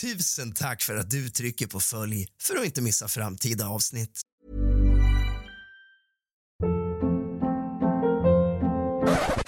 Tusen 0.00 0.52
tack 0.52 0.82
för 0.82 0.96
att 0.96 1.10
du 1.10 1.28
trycker 1.28 1.66
på 1.66 1.80
följ 1.80 2.26
för 2.42 2.56
att 2.56 2.64
inte 2.64 2.82
missa 2.82 3.08
framtida 3.08 3.68
avsnitt. 3.68 4.20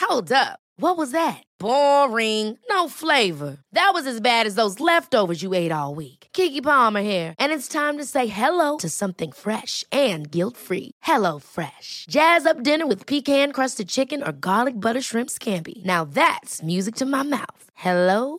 Hold 0.08 0.32
up. 0.32 0.58
What 0.76 0.96
was 0.96 1.12
that? 1.12 1.42
Boring. 1.58 2.58
No 2.70 2.88
flavor. 2.88 3.58
That 3.74 3.90
was 3.94 4.06
as 4.06 4.20
bad 4.20 4.46
as 4.46 4.54
those 4.54 4.80
leftovers 4.80 5.42
you 5.42 5.54
ate 5.54 5.72
all 5.72 5.94
week. 5.94 6.28
Kiki 6.32 6.62
Palmer 6.62 7.02
here, 7.02 7.34
and 7.38 7.52
it's 7.52 7.68
time 7.68 7.98
to 7.98 8.04
say 8.04 8.26
hello 8.26 8.76
to 8.78 8.88
something 8.88 9.32
fresh 9.32 9.84
and 9.92 10.30
guilt-free. 10.30 10.92
Hello 11.02 11.38
Fresh. 11.38 12.06
Jazz 12.08 12.46
up 12.46 12.62
dinner 12.62 12.86
with 12.86 13.06
pecan-crusted 13.06 13.88
chicken 13.88 14.22
or 14.22 14.32
garlic 14.32 14.74
butter 14.74 15.02
shrimp 15.02 15.30
scampi. 15.30 15.84
Now 15.84 16.04
that's 16.04 16.62
music 16.62 16.96
to 16.96 17.06
my 17.06 17.22
mouth. 17.22 17.64
Hello 17.74 18.38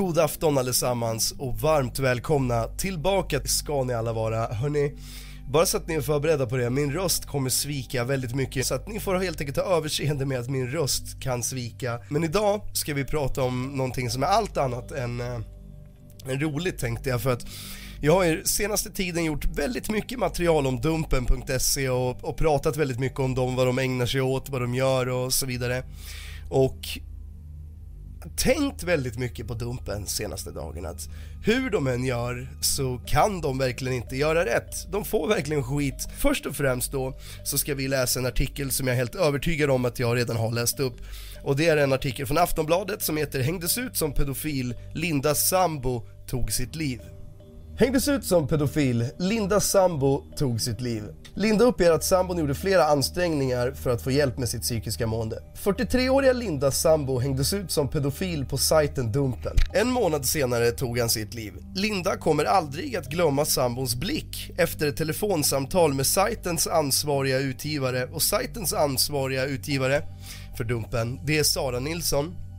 God 0.00 0.18
afton 0.18 0.58
allesammans 0.58 1.34
och 1.38 1.58
varmt 1.58 1.98
välkomna 1.98 2.64
tillbaka 2.64 3.40
ska 3.44 3.84
ni 3.84 3.94
alla 3.94 4.12
vara. 4.12 4.46
Hörni, 4.46 4.96
bara 5.48 5.66
så 5.66 5.76
att 5.76 5.88
ni 5.88 5.94
är 5.94 6.00
förberedda 6.00 6.46
på 6.46 6.56
det, 6.56 6.70
min 6.70 6.92
röst 6.92 7.26
kommer 7.26 7.50
svika 7.50 8.04
väldigt 8.04 8.34
mycket 8.34 8.66
så 8.66 8.74
att 8.74 8.88
ni 8.88 9.00
får 9.00 9.14
helt 9.14 9.40
enkelt 9.40 9.56
ta 9.56 9.62
överseende 9.62 10.26
med 10.26 10.40
att 10.40 10.50
min 10.50 10.70
röst 10.70 11.20
kan 11.20 11.42
svika. 11.42 12.00
Men 12.08 12.24
idag 12.24 12.60
ska 12.72 12.94
vi 12.94 13.04
prata 13.04 13.42
om 13.42 13.64
någonting 13.64 14.10
som 14.10 14.22
är 14.22 14.26
allt 14.26 14.56
annat 14.56 14.92
än, 14.92 15.20
äh, 15.20 15.40
än 16.26 16.40
roligt 16.40 16.78
tänkte 16.78 17.08
jag 17.08 17.22
för 17.22 17.32
att 17.32 17.46
jag 18.00 18.12
har 18.12 18.24
ju 18.24 18.44
senaste 18.44 18.90
tiden 18.90 19.24
gjort 19.24 19.44
väldigt 19.44 19.90
mycket 19.90 20.18
material 20.18 20.66
om 20.66 20.80
Dumpen.se 20.80 21.88
och, 21.88 22.24
och 22.24 22.36
pratat 22.36 22.76
väldigt 22.76 22.98
mycket 22.98 23.20
om 23.20 23.34
dem, 23.34 23.56
vad 23.56 23.66
de 23.66 23.78
ägnar 23.78 24.06
sig 24.06 24.20
åt, 24.20 24.48
vad 24.48 24.60
de 24.60 24.74
gör 24.74 25.08
och 25.08 25.32
så 25.32 25.46
vidare. 25.46 25.84
Och 26.50 26.98
tänkt 28.36 28.82
väldigt 28.82 29.18
mycket 29.18 29.46
på 29.46 29.54
Dumpen 29.54 30.06
senaste 30.06 30.50
dagen 30.50 30.86
att 30.86 31.08
hur 31.44 31.70
de 31.70 31.86
än 31.86 32.04
gör 32.04 32.48
så 32.60 33.00
kan 33.06 33.40
de 33.40 33.58
verkligen 33.58 33.94
inte 33.94 34.16
göra 34.16 34.44
rätt. 34.44 34.92
De 34.92 35.04
får 35.04 35.28
verkligen 35.28 35.64
skit. 35.64 36.08
Först 36.18 36.46
och 36.46 36.56
främst 36.56 36.92
då 36.92 37.18
så 37.44 37.58
ska 37.58 37.74
vi 37.74 37.88
läsa 37.88 38.20
en 38.20 38.26
artikel 38.26 38.70
som 38.70 38.86
jag 38.86 38.94
är 38.94 38.98
helt 38.98 39.14
övertygad 39.14 39.70
om 39.70 39.84
att 39.84 39.98
jag 39.98 40.16
redan 40.16 40.36
har 40.36 40.52
läst 40.52 40.80
upp. 40.80 40.96
Och 41.42 41.56
det 41.56 41.68
är 41.68 41.76
en 41.76 41.92
artikel 41.92 42.26
från 42.26 42.38
Aftonbladet 42.38 43.02
som 43.02 43.16
heter 43.16 43.40
“Hängdes 43.40 43.78
ut 43.78 43.96
som 43.96 44.12
pedofil, 44.12 44.74
Lindas 44.94 45.48
sambo 45.48 46.06
tog 46.26 46.52
sitt 46.52 46.76
liv”. 46.76 47.00
Hängdes 47.80 48.08
ut 48.08 48.24
som 48.24 48.48
pedofil, 48.48 49.06
Lindas 49.18 49.70
sambo 49.70 50.24
tog 50.36 50.60
sitt 50.60 50.80
liv. 50.80 51.02
Linda 51.34 51.64
uppger 51.64 51.92
att 51.92 52.04
sambon 52.04 52.38
gjorde 52.38 52.54
flera 52.54 52.84
ansträngningar 52.84 53.72
för 53.72 53.90
att 53.90 54.02
få 54.02 54.10
hjälp 54.10 54.38
med 54.38 54.48
sitt 54.48 54.62
psykiska 54.62 55.06
mående. 55.06 55.38
43-åriga 55.62 56.32
Lindas 56.32 56.80
sambo 56.80 57.18
hängdes 57.18 57.52
ut 57.52 57.70
som 57.70 57.88
pedofil 57.88 58.46
på 58.46 58.58
sajten 58.58 59.12
Dumpen. 59.12 59.56
En 59.72 59.90
månad 59.90 60.26
senare 60.26 60.70
tog 60.70 60.98
han 60.98 61.08
sitt 61.08 61.34
liv. 61.34 61.52
Linda 61.74 62.16
kommer 62.16 62.44
aldrig 62.44 62.96
att 62.96 63.10
glömma 63.10 63.44
sambons 63.44 63.94
blick 63.94 64.50
efter 64.58 64.86
ett 64.86 64.96
telefonsamtal 64.96 65.94
med 65.94 66.06
sajtens 66.06 66.66
ansvariga 66.66 67.38
utgivare 67.38 68.08
och 68.12 68.22
sajtens 68.22 68.72
ansvariga 68.72 69.44
utgivare 69.44 70.02
för 70.56 70.64
Dumpen, 70.64 71.20
det 71.26 71.38
är 71.38 71.42
Sara 71.42 71.80
Nilsson 71.80 72.49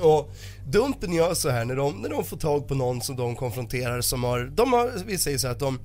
och 0.00 0.30
Dumpen 0.66 1.12
gör 1.12 1.34
så 1.34 1.48
här 1.48 1.64
när 1.64 1.76
de, 1.76 2.02
när 2.02 2.08
de 2.08 2.24
får 2.24 2.36
tag 2.36 2.68
på 2.68 2.74
någon 2.74 3.00
som 3.00 3.16
de 3.16 3.36
konfronterar 3.36 4.00
som 4.00 4.24
har, 4.24 4.52
de 4.54 4.72
har, 4.72 4.90
vi 5.06 5.18
säger 5.18 5.38
så 5.38 5.46
här 5.46 5.54
att 5.54 5.60
de 5.60 5.78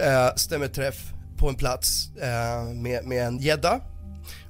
eh, 0.00 0.34
stämmer 0.36 0.68
träff 0.68 1.12
på 1.36 1.48
en 1.48 1.54
plats 1.54 2.10
eh, 2.16 2.74
med, 2.74 3.04
med 3.04 3.26
en 3.26 3.38
gädda 3.38 3.80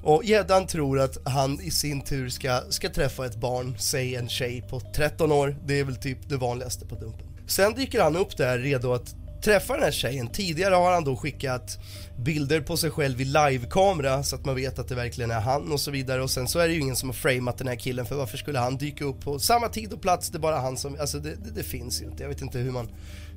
och 0.03 0.25
gäddan 0.25 0.67
tror 0.67 1.01
att 1.01 1.19
han 1.25 1.61
i 1.61 1.71
sin 1.71 2.01
tur 2.01 2.29
ska, 2.29 2.61
ska 2.69 2.89
träffa 2.89 3.27
ett 3.27 3.37
barn, 3.37 3.77
säg 3.79 4.15
en 4.15 4.29
tjej 4.29 4.63
på 4.71 4.81
13 4.81 5.33
år, 5.33 5.57
det 5.65 5.81
är 5.81 5.85
väl 5.85 5.97
typ 5.97 6.29
det 6.29 6.37
vanligaste 6.37 6.87
på 6.87 6.95
Dumpen. 6.95 7.27
Sen 7.47 7.75
dyker 7.75 8.03
han 8.03 8.17
upp 8.17 8.37
där 8.37 8.59
redo 8.59 8.93
att 8.93 9.15
träffa 9.43 9.73
den 9.73 9.83
här 9.83 9.91
tjejen. 9.91 10.29
Tidigare 10.29 10.75
har 10.75 10.93
han 10.93 11.05
då 11.05 11.17
skickat 11.17 11.79
bilder 12.19 12.61
på 12.61 12.77
sig 12.77 12.91
själv 12.91 13.21
i 13.21 13.25
livekamera 13.25 14.23
så 14.23 14.37
att 14.37 14.45
man 14.45 14.55
vet 14.55 14.79
att 14.79 14.89
det 14.89 14.95
verkligen 14.95 15.31
är 15.31 15.41
han 15.41 15.73
och 15.73 15.81
så 15.81 15.91
vidare 15.91 16.23
och 16.23 16.31
sen 16.31 16.49
så 16.49 16.59
är 16.59 16.69
det 16.69 16.75
ju 16.75 16.81
ingen 16.81 16.97
som 16.97 17.09
har 17.09 17.15
framat 17.15 17.59
den 17.59 17.69
här 17.69 17.77
killen 17.77 18.07
för 18.07 18.17
varför 18.17 18.39
skulle 18.39 18.59
han 18.59 18.77
dyka 18.77 19.05
upp 19.05 19.21
på 19.21 19.39
samma 19.39 19.69
tid 19.69 19.93
och 19.93 20.01
plats, 20.01 20.31
det 20.31 20.39
är 20.39 20.41
bara 20.41 20.61
han 20.61 20.77
som, 20.77 20.97
alltså 21.01 21.19
det, 21.19 21.35
det, 21.35 21.51
det 21.51 21.63
finns 21.63 22.03
ju 22.03 22.07
inte. 22.07 22.23
Jag 22.23 22.29
vet 22.29 22.43
inte 22.43 22.59
hur 22.59 22.71
man, 22.71 22.89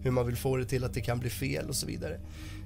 hur 0.03 0.11
man 0.11 0.25
vill 0.25 0.35
få 0.35 0.57
det 0.57 0.65
till 0.65 0.83
att 0.83 0.93
det 0.93 1.01
kan 1.01 1.19
bli 1.19 1.29
fel 1.29 1.69
och 1.69 1.75
så 1.75 1.87
vidare. 1.87 2.19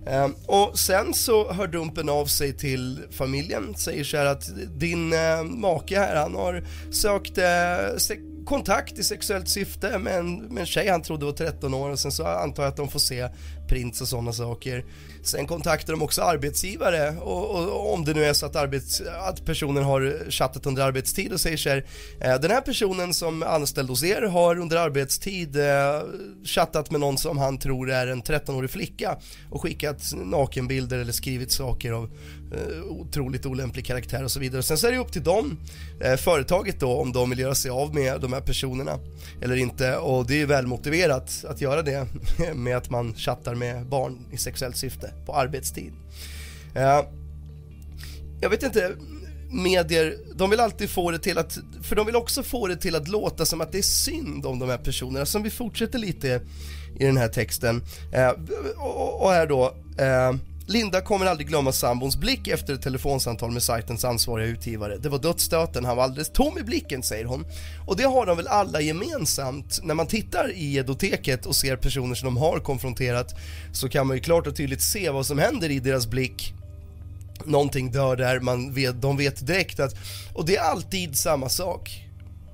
Um, 0.07 0.35
och 0.45 0.79
sen 0.79 1.13
så 1.13 1.53
hör 1.53 1.67
Dumpen 1.67 2.09
av 2.09 2.25
sig 2.25 2.53
till 2.53 2.99
familjen, 3.11 3.75
säger 3.75 4.03
så 4.03 4.17
här 4.17 4.25
att 4.25 4.49
din 4.79 5.13
uh, 5.13 5.43
make 5.43 5.99
här, 5.99 6.15
han 6.15 6.35
har 6.35 6.63
sökt 6.91 7.37
uh, 7.37 7.97
kontakt 8.45 8.99
i 8.99 9.03
sexuellt 9.03 9.49
syfte 9.49 9.99
med 9.99 10.19
en, 10.19 10.37
med 10.37 10.61
en 10.61 10.65
tjej 10.65 10.87
han 10.87 11.01
trodde 11.01 11.25
var 11.25 11.33
13 11.33 11.73
år 11.73 11.89
och 11.89 11.99
sen 11.99 12.11
så 12.11 12.25
antar 12.25 12.63
jag 12.63 12.69
att 12.69 12.77
de 12.77 12.89
får 12.89 12.99
se 12.99 13.29
prints 13.67 14.01
och 14.01 14.07
sådana 14.07 14.33
saker. 14.33 14.85
Sen 15.23 15.47
kontaktar 15.47 15.93
de 15.93 16.01
också 16.01 16.21
arbetsgivare 16.21 17.17
och, 17.21 17.49
och, 17.49 17.69
och, 17.69 17.93
om 17.93 18.05
det 18.05 18.13
nu 18.13 18.23
är 18.23 18.33
så 18.33 18.45
att, 18.45 18.55
arbets, 18.55 19.01
att 19.01 19.45
personen 19.45 19.83
har 19.83 20.31
chattat 20.31 20.65
under 20.65 20.83
arbetstid 20.83 21.33
och 21.33 21.39
säger 21.39 21.57
så 21.57 21.69
här, 21.69 21.85
eh, 22.21 22.41
den 22.41 22.51
här 22.51 22.61
personen 22.61 23.13
som 23.13 23.43
är 23.43 23.47
anställd 23.47 23.89
hos 23.89 24.03
er 24.03 24.21
har 24.21 24.59
under 24.59 24.77
arbetstid 24.77 25.55
eh, 25.55 26.01
chattat 26.43 26.91
med 26.91 26.99
någon 26.99 27.17
som 27.17 27.37
han 27.37 27.59
tror 27.59 27.91
är 27.91 28.07
en 28.07 28.23
13-årig 28.23 28.69
flicka 28.69 29.17
och 29.51 29.61
skickat 29.61 30.13
nakenbilder 30.15 30.99
eller 30.99 31.13
skrivit 31.13 31.51
saker 31.51 31.91
av 31.91 32.09
Eh, 32.51 32.83
otroligt 32.83 33.45
olämplig 33.45 33.85
karaktär 33.85 34.23
och 34.23 34.31
så 34.31 34.39
vidare. 34.39 34.63
Sen 34.63 34.77
så 34.77 34.87
är 34.87 34.91
det 34.91 34.97
upp 34.97 35.11
till 35.11 35.23
dem, 35.23 35.57
eh, 36.01 36.15
företaget 36.15 36.79
då, 36.79 37.01
om 37.01 37.11
de 37.11 37.29
vill 37.29 37.39
göra 37.39 37.55
sig 37.55 37.71
av 37.71 37.95
med 37.95 38.21
de 38.21 38.33
här 38.33 38.41
personerna 38.41 38.99
eller 39.41 39.55
inte 39.55 39.97
och 39.97 40.27
det 40.27 40.41
är 40.41 40.45
välmotiverat 40.45 41.45
att 41.49 41.61
göra 41.61 41.81
det 41.81 42.07
med 42.55 42.77
att 42.77 42.89
man 42.89 43.13
chattar 43.13 43.55
med 43.55 43.85
barn 43.85 44.25
i 44.31 44.37
sexuellt 44.37 44.77
syfte 44.77 45.13
på 45.25 45.33
arbetstid. 45.33 45.93
Eh, 46.75 47.01
jag 48.41 48.49
vet 48.49 48.63
inte, 48.63 48.91
medier, 49.49 50.17
de 50.35 50.49
vill 50.49 50.59
alltid 50.59 50.89
få 50.89 51.11
det 51.11 51.19
till 51.19 51.37
att, 51.37 51.57
för 51.81 51.95
de 51.95 52.05
vill 52.05 52.15
också 52.15 52.43
få 52.43 52.67
det 52.67 52.75
till 52.75 52.95
att 52.95 53.07
låta 53.07 53.45
som 53.45 53.61
att 53.61 53.71
det 53.71 53.77
är 53.77 53.81
synd 53.81 54.45
om 54.45 54.59
de 54.59 54.69
här 54.69 54.77
personerna, 54.77 55.25
som 55.25 55.43
vi 55.43 55.49
fortsätter 55.49 55.99
lite 55.99 56.41
i 56.99 57.05
den 57.05 57.17
här 57.17 57.27
texten. 57.27 57.83
Eh, 58.13 58.29
och, 58.77 59.21
och 59.21 59.31
här 59.31 59.47
då, 59.47 59.75
eh, 59.97 60.33
Linda 60.67 61.01
kommer 61.01 61.25
aldrig 61.25 61.47
glömma 61.47 61.71
sambons 61.71 62.17
blick 62.17 62.47
efter 62.47 62.73
ett 62.73 62.81
telefonsamtal 62.81 63.51
med 63.51 63.63
sajtens 63.63 64.05
ansvariga 64.05 64.47
utgivare. 64.47 64.97
Det 64.97 65.09
var 65.09 65.19
dödsstöten, 65.19 65.85
han 65.85 65.97
var 65.97 66.03
alldeles 66.03 66.29
tom 66.29 66.57
i 66.57 66.63
blicken 66.63 67.03
säger 67.03 67.25
hon. 67.25 67.45
Och 67.85 67.97
det 67.97 68.03
har 68.03 68.25
de 68.25 68.37
väl 68.37 68.47
alla 68.47 68.81
gemensamt. 68.81 69.79
När 69.83 69.95
man 69.95 70.07
tittar 70.07 70.51
i 70.51 70.75
edoteket 70.75 71.45
och 71.45 71.55
ser 71.55 71.75
personer 71.75 72.15
som 72.15 72.25
de 72.25 72.37
har 72.37 72.59
konfronterat 72.59 73.35
så 73.73 73.89
kan 73.89 74.07
man 74.07 74.17
ju 74.17 74.23
klart 74.23 74.47
och 74.47 74.55
tydligt 74.55 74.81
se 74.81 75.09
vad 75.09 75.25
som 75.25 75.39
händer 75.39 75.71
i 75.71 75.79
deras 75.79 76.07
blick. 76.07 76.53
Någonting 77.43 77.91
dör 77.91 78.15
där, 78.15 78.39
man 78.39 78.73
vet, 78.73 79.01
de 79.01 79.17
vet 79.17 79.47
direkt 79.47 79.79
att... 79.79 79.95
Och 80.33 80.45
det 80.45 80.57
är 80.57 80.61
alltid 80.61 81.17
samma 81.17 81.49
sak. 81.49 82.04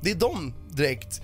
Det 0.02 0.12
är 0.12 0.16
de 0.16 0.54
direkt. 0.70 1.22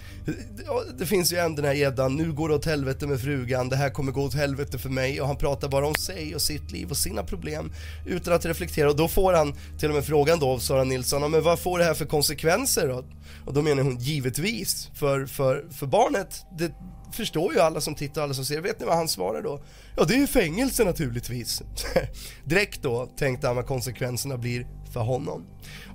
Det 0.97 1.05
finns 1.05 1.33
ju 1.33 1.37
en 1.37 1.55
den 1.55 1.65
här 1.65 1.73
gäddan, 1.73 2.15
nu 2.15 2.33
går 2.33 2.49
det 2.49 2.55
åt 2.55 2.65
helvete 2.65 3.07
med 3.07 3.21
frugan, 3.21 3.69
det 3.69 3.75
här 3.75 3.89
kommer 3.89 4.11
gå 4.11 4.23
åt 4.23 4.33
helvete 4.33 4.77
för 4.77 4.89
mig 4.89 5.21
och 5.21 5.27
han 5.27 5.37
pratar 5.37 5.69
bara 5.69 5.87
om 5.87 5.95
sig 5.95 6.35
och 6.35 6.41
sitt 6.41 6.71
liv 6.71 6.89
och 6.89 6.97
sina 6.97 7.23
problem 7.23 7.73
utan 8.05 8.33
att 8.33 8.45
reflektera 8.45 8.89
och 8.89 8.95
då 8.95 9.07
får 9.07 9.33
han 9.33 9.53
till 9.79 9.89
och 9.89 9.95
med 9.95 10.05
frågan 10.05 10.39
då 10.39 10.49
av 10.49 10.59
Sara 10.59 10.83
Nilsson, 10.83 11.31
men 11.31 11.43
vad 11.43 11.59
får 11.59 11.79
det 11.79 11.85
här 11.85 11.93
för 11.93 12.05
konsekvenser 12.05 12.87
då? 12.87 13.05
Och 13.45 13.53
då 13.53 13.61
menar 13.61 13.83
hon 13.83 13.97
givetvis 13.97 14.89
för, 14.93 15.25
för, 15.25 15.65
för 15.71 15.85
barnet, 15.85 16.45
det 16.57 16.71
förstår 17.13 17.53
ju 17.53 17.59
alla 17.59 17.81
som 17.81 17.95
tittar 17.95 18.21
och 18.21 18.25
alla 18.25 18.33
som 18.33 18.45
ser, 18.45 18.61
vet 18.61 18.79
ni 18.79 18.85
vad 18.85 18.95
han 18.95 19.07
svarar 19.07 19.41
då? 19.41 19.63
Ja 19.97 20.03
det 20.03 20.13
är 20.13 20.19
ju 20.19 20.27
fängelse 20.27 20.83
naturligtvis. 20.83 21.61
Direkt 22.45 22.81
då 22.81 23.05
tänkte 23.17 23.47
han 23.47 23.55
vad 23.55 23.67
konsekvenserna 23.67 24.37
blir 24.37 24.67
för 24.93 24.99
honom. 24.99 25.45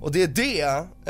Och 0.01 0.11
det 0.11 0.23
är 0.23 0.27
det 0.27 0.61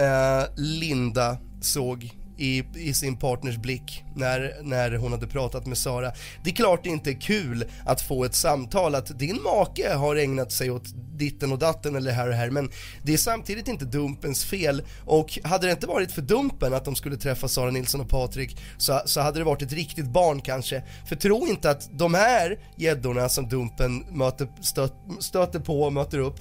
eh, 0.02 0.44
Linda 0.56 1.38
såg 1.66 2.14
i, 2.38 2.64
i, 2.76 2.94
sin 2.94 3.18
partners 3.18 3.58
blick 3.58 4.04
när, 4.16 4.54
när 4.62 4.92
hon 4.92 5.12
hade 5.12 5.28
pratat 5.28 5.66
med 5.66 5.78
Sara. 5.78 6.12
Det 6.44 6.50
är 6.50 6.56
klart 6.56 6.84
det 6.84 6.90
inte 6.90 7.10
är 7.10 7.22
kul 7.22 7.66
att 7.86 8.02
få 8.02 8.24
ett 8.24 8.36
samtal 8.36 8.96
att 8.96 9.20
din 9.20 9.40
make 9.44 9.94
har 9.94 10.16
ägnat 10.16 10.52
sig 10.52 10.72
åt 10.72 10.84
ditten 11.18 11.52
och 11.52 11.60
datten 11.60 11.96
eller 11.96 12.12
här 12.12 12.28
och 12.28 12.34
här 12.34 12.50
men 12.50 12.70
det 13.04 13.14
är 13.14 13.18
samtidigt 13.18 13.68
inte 13.68 13.86
Dumpens 13.86 14.46
fel 14.46 14.84
och 15.06 15.40
hade 15.44 15.68
det 15.68 15.72
inte 15.72 15.88
varit 15.88 16.12
för 16.12 16.22
Dumpen 16.22 16.74
att 16.74 16.86
de 16.86 16.96
skulle 16.96 17.18
träffa 17.18 17.48
Sara 17.48 17.72
Nilsson 17.72 18.02
och 18.02 18.10
Patrik 18.10 18.58
så, 18.78 19.02
så 19.06 19.22
hade 19.22 19.40
det 19.40 19.46
varit 19.46 19.62
ett 19.62 19.74
riktigt 19.74 20.08
barn 20.08 20.42
kanske. 20.42 20.84
För 21.06 21.16
tro 21.16 21.48
inte 21.48 21.70
att 21.70 21.90
de 21.92 22.14
här 22.14 22.60
gäddorna 22.78 23.30
som 23.30 23.50
Dumpen 23.50 24.00
möter, 24.00 24.48
stöt, 24.62 24.94
stöter 25.20 25.60
på 25.60 25.84
och 25.84 25.94
möter 25.94 26.18
upp 26.18 26.40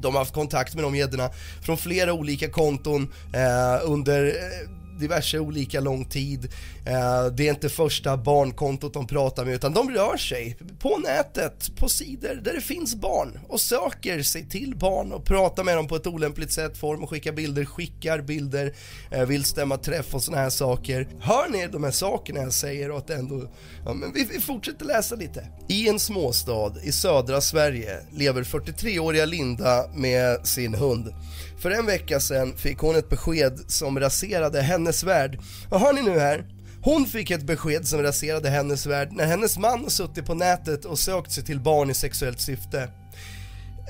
de 0.00 0.14
har 0.14 0.20
haft 0.20 0.34
kontakt 0.34 0.74
med 0.74 0.84
de 0.84 0.96
gäddorna 0.96 1.30
från 1.62 1.76
flera 1.76 2.12
olika 2.12 2.48
konton 2.48 3.12
eh, 3.32 3.90
under 3.90 4.26
eh, 4.26 4.68
diverse 4.98 5.38
olika 5.38 5.80
lång 5.80 6.04
tid. 6.04 6.44
Eh, 6.86 7.26
det 7.26 7.48
är 7.48 7.50
inte 7.50 7.68
första 7.68 8.16
barnkontot 8.16 8.94
de 8.94 9.06
pratar 9.06 9.44
med 9.44 9.54
utan 9.54 9.72
de 9.72 9.90
rör 9.90 10.16
sig 10.16 10.56
på 10.78 10.98
nätet, 10.98 11.76
på 11.76 11.88
sidor 11.88 12.40
där 12.42 12.54
det 12.54 12.60
finns 12.60 12.94
barn 12.94 13.38
och 13.48 13.60
söker 13.60 14.22
sig 14.22 14.48
till 14.48 14.76
barn 14.76 15.12
och 15.12 15.24
pratar 15.24 15.64
med 15.64 15.76
dem 15.76 15.88
på 15.88 15.96
ett 15.96 16.06
olämpligt 16.06 16.52
sätt, 16.52 16.78
får 16.78 16.94
dem 16.94 17.04
att 17.04 17.10
skicka 17.10 17.32
bilder, 17.32 17.64
skickar 17.64 18.20
bilder, 18.20 18.74
eh, 19.10 19.24
vill 19.24 19.44
stämma 19.44 19.76
träff 19.76 20.14
och 20.14 20.22
sådana 20.22 20.42
här 20.42 20.50
saker. 20.50 21.08
Hör 21.20 21.48
ni 21.48 21.66
de 21.66 21.84
här 21.84 21.90
sakerna 21.90 22.40
jag 22.40 22.52
säger 22.52 22.90
och 22.90 22.98
att 22.98 23.10
ändå, 23.10 23.42
ja, 23.84 23.94
men 23.94 24.12
vi, 24.12 24.24
vi 24.24 24.40
fortsätter 24.40 24.84
läsa 24.84 25.14
lite. 25.14 25.48
I 25.68 25.88
en 25.88 25.98
småstad 25.98 26.72
i 26.82 26.92
södra 26.92 27.40
Sverige 27.40 28.00
lever 28.12 28.42
43-åriga 28.42 29.24
Linda 29.24 29.88
med 29.94 30.46
sin 30.46 30.74
hund. 30.74 31.14
För 31.58 31.70
en 31.70 31.86
vecka 31.86 32.20
sedan 32.20 32.56
fick 32.56 32.78
hon 32.78 32.96
ett 32.96 33.08
besked 33.08 33.60
som 33.66 34.00
raserade 34.00 34.62
hennes 34.62 35.04
värld. 35.04 35.38
Vad 35.70 35.80
hör 35.80 35.92
ni 35.92 36.02
nu 36.02 36.18
här? 36.18 36.44
Hon 36.82 37.06
fick 37.06 37.30
ett 37.30 37.42
besked 37.42 37.86
som 37.86 38.02
raserade 38.02 38.50
hennes 38.50 38.86
värld 38.86 39.08
när 39.12 39.26
hennes 39.26 39.58
man 39.58 39.90
suttit 39.90 40.26
på 40.26 40.34
nätet 40.34 40.84
och 40.84 40.98
sökt 40.98 41.32
sig 41.32 41.44
till 41.44 41.60
barn 41.60 41.90
i 41.90 41.94
sexuellt 41.94 42.40
syfte. 42.40 42.90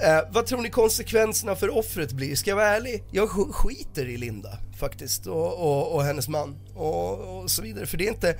Eh, 0.02 0.20
vad 0.30 0.46
tror 0.46 0.62
ni 0.62 0.70
konsekvenserna 0.70 1.56
för 1.56 1.76
offret 1.76 2.12
blir? 2.12 2.36
Ska 2.36 2.50
jag 2.50 2.56
vara 2.56 2.76
ärlig? 2.76 3.04
Jag 3.10 3.28
skiter 3.30 4.08
i 4.08 4.16
Linda 4.16 4.58
faktiskt 4.78 5.26
och, 5.26 5.52
och, 5.52 5.94
och 5.94 6.02
hennes 6.02 6.28
man 6.28 6.56
och, 6.74 7.42
och, 7.42 7.50
så 7.50 7.62
vidare. 7.62 7.86
För 7.86 7.96
det 7.96 8.04
är 8.04 8.08
inte... 8.08 8.38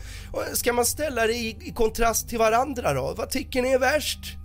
Ska 0.52 0.72
man 0.72 0.84
ställa 0.84 1.26
det 1.26 1.34
i, 1.34 1.56
i 1.62 1.72
kontrast 1.72 2.28
till 2.28 2.38
varandra 2.38 2.92
då? 2.92 3.14
Vad 3.16 3.30
tycker 3.30 3.62
ni 3.62 3.72
är 3.72 3.78
värst? 3.78 4.36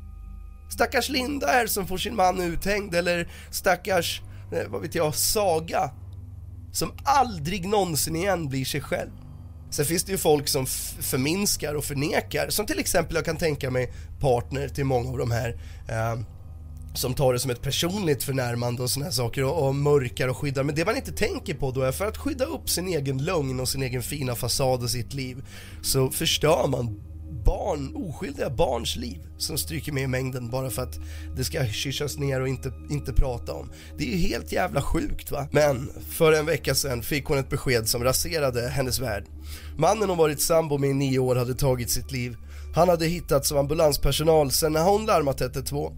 Stackars 0.73 1.09
Linda 1.09 1.47
här 1.47 1.67
som 1.67 1.87
får 1.87 1.97
sin 1.97 2.15
man 2.15 2.41
uthängd 2.41 2.95
eller 2.95 3.27
stackars 3.51 4.21
Eh, 4.51 4.67
vad 4.69 4.81
vet 4.81 4.95
jag, 4.95 5.15
saga 5.15 5.91
som 6.71 6.91
aldrig 7.03 7.67
någonsin 7.67 8.15
igen 8.15 8.49
blir 8.49 8.65
sig 8.65 8.81
själv. 8.81 9.11
Sen 9.69 9.85
finns 9.85 10.03
det 10.03 10.11
ju 10.11 10.17
folk 10.17 10.47
som 10.47 10.65
förminskar 10.99 11.75
och 11.75 11.83
förnekar, 11.83 12.49
som 12.49 12.65
till 12.65 12.79
exempel 12.79 13.15
jag 13.15 13.25
kan 13.25 13.37
tänka 13.37 13.71
mig 13.71 13.93
partner 14.19 14.67
till 14.67 14.85
många 14.85 15.09
av 15.09 15.17
de 15.17 15.31
här 15.31 15.49
eh, 15.87 16.19
som 16.93 17.13
tar 17.13 17.33
det 17.33 17.39
som 17.39 17.51
ett 17.51 17.61
personligt 17.61 18.23
förnärmande 18.23 18.83
och 18.83 18.89
såna 18.89 19.05
här 19.05 19.11
saker 19.11 19.43
och, 19.43 19.67
och 19.67 19.75
mörkar 19.75 20.27
och 20.27 20.37
skyddar. 20.37 20.63
Men 20.63 20.75
det 20.75 20.85
man 20.85 20.95
inte 20.95 21.11
tänker 21.11 21.53
på 21.53 21.71
då 21.71 21.81
är 21.81 21.91
för 21.91 22.05
att 22.05 22.17
skydda 22.17 22.45
upp 22.45 22.69
sin 22.69 22.87
egen 22.87 23.17
lögn 23.17 23.59
och 23.59 23.69
sin 23.69 23.83
egen 23.83 24.03
fina 24.03 24.35
fasad 24.35 24.83
och 24.83 24.89
sitt 24.89 25.13
liv 25.13 25.45
så 25.81 26.09
förstör 26.09 26.67
man 26.67 27.10
barn, 27.43 27.95
oskyldiga 27.95 28.49
barns 28.49 28.95
liv 28.95 29.19
som 29.37 29.57
stryker 29.57 29.91
med 29.91 30.03
i 30.03 30.07
mängden 30.07 30.49
bara 30.49 30.69
för 30.69 30.81
att 30.81 30.99
det 31.35 31.43
ska 31.43 31.65
kyssas 31.65 32.17
ner 32.17 32.41
och 32.41 32.47
inte, 32.47 32.73
inte 32.89 33.13
prata 33.13 33.53
om. 33.53 33.71
Det 33.97 34.03
är 34.03 34.07
ju 34.07 34.17
helt 34.17 34.51
jävla 34.51 34.81
sjukt 34.81 35.31
va? 35.31 35.47
Men 35.51 35.91
för 36.09 36.33
en 36.33 36.45
vecka 36.45 36.75
sedan 36.75 37.03
fick 37.03 37.25
hon 37.25 37.37
ett 37.37 37.49
besked 37.49 37.87
som 37.87 38.03
raserade 38.03 38.69
hennes 38.69 38.99
värld. 38.99 39.25
Mannen 39.77 40.09
hon 40.09 40.17
varit 40.17 40.41
sambo 40.41 40.77
med 40.77 40.89
i 40.89 40.93
nio 40.93 41.19
år 41.19 41.35
hade 41.35 41.53
tagit 41.53 41.89
sitt 41.89 42.11
liv. 42.11 42.35
Han 42.75 42.89
hade 42.89 43.05
hittats 43.05 43.51
av 43.51 43.57
ambulanspersonal 43.57 44.51
sen 44.51 44.73
när 44.73 44.83
hon 44.83 45.05
larmat 45.05 45.41
112. 45.41 45.93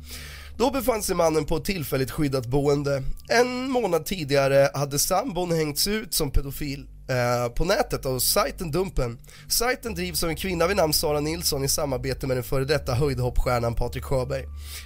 Då 0.58 0.72
befann 0.72 1.04
sig 1.04 1.16
mannen 1.16 1.46
på 1.46 1.58
ett 1.58 1.66
tillfälligt 1.66 2.12
skyddat 2.12 2.48
boende. 2.48 3.04
En 3.30 3.72
månad 3.72 4.06
tidigare 4.06 4.70
hade 4.74 5.00
sambon 5.00 5.52
hängts 5.52 5.88
ut 5.88 6.14
som 6.14 6.32
pedofil 6.32 6.88
Eh, 7.08 7.54
på 7.54 7.66
nätet 7.66 8.06
av 8.06 8.20
sajten 8.20 8.72
Dumpen. 8.72 9.18
Sajten 9.48 9.96
drivs 9.96 10.24
av 10.24 10.30
en 10.30 10.36
kvinna 10.36 10.68
vid 10.68 10.78
namn 10.78 10.94
Sara 10.94 11.20
Nilsson 11.20 11.64
i 11.64 11.68
samarbete 11.68 12.28
med 12.28 12.38
den 12.38 12.44
före 12.44 12.66
detta 12.66 12.94
höjdhoppstjärnan 12.94 13.76
Patrik 13.76 14.04
Sjöberg. 14.04 14.46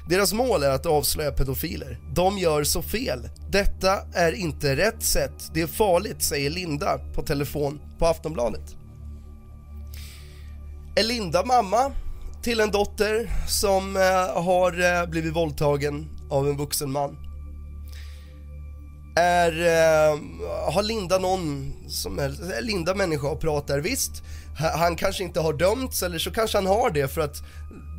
Deras 0.10 0.34
mål 0.34 0.64
är 0.64 0.70
att 0.70 0.86
avslöja 0.86 1.32
pedofiler. 1.32 2.00
De 2.14 2.38
gör 2.38 2.64
så 2.64 2.82
fel. 2.82 3.30
Detta 3.50 4.00
är 4.14 4.32
inte 4.32 4.76
rätt 4.76 5.04
sätt. 5.04 5.52
Det 5.54 5.62
är 5.62 5.68
farligt, 5.68 6.24
säger 6.24 6.50
Linda 6.50 7.00
på 7.16 7.22
telefon 7.22 7.80
på 8.00 8.06
Aftonbladet. 8.06 8.76
Är 10.96 11.04
Linda 11.04 11.46
mamma 11.46 11.92
till 12.44 12.60
en 12.60 12.72
dotter 12.72 13.32
som 13.48 13.96
eh, 13.96 14.44
har 14.44 15.02
eh, 15.02 15.10
blivit 15.10 15.36
våldtagen 15.36 16.10
av 16.30 16.48
en 16.48 16.58
vuxen 16.58 16.92
man? 16.92 17.27
Är, 19.18 19.52
eh, 19.52 20.20
har 20.74 20.84
Linda 20.84 21.18
någon 21.18 21.74
som 21.90 22.20
helst, 22.20 22.42
är 22.42 22.62
Linda 22.62 22.96
människa 22.96 23.28
och 23.28 23.42
pratar? 23.42 23.80
Visst, 23.80 24.24
han 24.58 24.96
kanske 24.96 25.24
inte 25.24 25.40
har 25.40 25.54
dömts 25.54 26.04
eller 26.04 26.20
så 26.20 26.32
kanske 26.32 26.58
han 26.58 26.66
har 26.66 26.90
det 26.90 27.08
för 27.08 27.22
att 27.22 27.44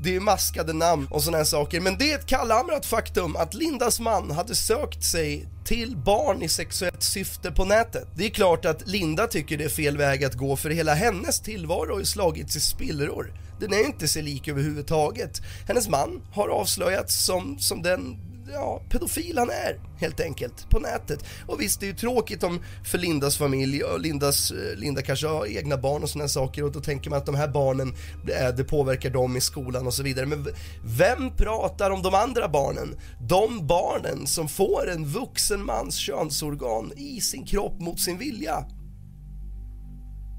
det 0.03 0.17
är 0.17 0.20
maskade 0.20 0.73
namn 0.73 1.09
och 1.11 1.23
sådana 1.23 1.38
här 1.38 1.44
saker. 1.44 1.81
Men 1.81 1.99
det 1.99 2.12
är 2.12 2.19
ett 2.19 2.26
kallhamrat 2.26 2.87
faktum 2.87 3.37
att 3.37 3.55
Lindas 3.55 4.00
man 4.00 4.31
hade 4.31 4.55
sökt 4.55 5.05
sig 5.05 5.49
till 5.65 5.97
barn 5.97 6.43
i 6.43 6.49
sexuellt 6.49 7.03
syfte 7.03 7.50
på 7.50 7.64
nätet. 7.64 8.09
Det 8.17 8.26
är 8.26 8.31
klart 8.31 8.64
att 8.64 8.88
Linda 8.88 9.26
tycker 9.26 9.59
det 9.59 9.64
är 9.64 9.69
fel 9.69 9.97
väg 9.97 10.25
att 10.25 10.35
gå 10.35 10.56
för 10.56 10.71
hela 10.71 10.94
hennes 10.94 11.41
tillvaro 11.41 11.93
har 11.93 11.99
ju 11.99 12.05
slagits 12.05 12.56
i 12.56 12.61
spillror. 12.61 13.32
Den 13.61 13.73
är 13.73 13.87
inte 13.87 14.09
sig 14.09 14.23
lik 14.23 14.49
överhuvudtaget. 14.49 15.40
Hennes 15.66 15.88
man 15.88 16.23
har 16.33 16.49
avslöjats 16.49 17.25
som, 17.25 17.59
som 17.59 17.83
den 17.83 18.27
ja, 18.52 18.83
pedofil 18.90 19.38
han 19.38 19.50
är 19.50 19.81
helt 19.99 20.21
enkelt 20.21 20.71
på 20.71 20.78
nätet. 20.78 21.25
Och 21.47 21.61
visst, 21.61 21.81
det 21.81 21.87
är 21.87 21.88
ju 21.88 21.97
tråkigt 21.97 22.43
om 22.43 22.61
för 22.85 22.99
Lindas 22.99 23.37
familj 23.37 23.83
och 23.85 24.00
Lindas, 24.00 24.50
eh, 24.50 24.76
Linda 24.76 25.02
kanske 25.02 25.26
har 25.26 25.47
egna 25.47 25.76
barn 25.76 26.02
och 26.02 26.11
sådana 26.11 26.28
saker 26.28 26.64
och 26.64 26.73
då 26.73 26.81
tänker 26.81 27.11
man 27.11 27.19
att 27.19 27.26
de 27.26 27.35
här 27.35 27.49
barnen, 27.49 27.95
eh, 28.40 28.55
det 28.57 28.64
påverkar 28.64 29.11
dem 29.11 29.37
i 29.37 29.40
skolan 29.40 29.87
och 29.87 29.95
så 29.95 30.02
vidare. 30.02 30.26
Men 30.26 30.47
vem 30.85 31.37
pratar 31.37 31.90
om 31.90 32.02
de 32.02 32.14
andra 32.14 32.49
barnen? 32.49 32.97
De 33.28 33.67
barnen 33.67 34.26
som 34.26 34.49
får 34.49 34.90
en 34.90 35.05
vuxen 35.05 35.64
mans 35.64 35.97
könsorgan 35.97 36.93
i 36.97 37.21
sin 37.21 37.47
kropp 37.47 37.81
mot 37.81 38.00
sin 38.00 38.19
vilja. 38.19 38.64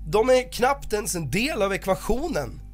De 0.07 0.29
är 0.29 0.51
knappt 0.51 0.93
ens 0.93 1.15
en 1.15 1.31
del 1.31 1.61
av 1.61 1.73
ekvationen. 1.73 2.68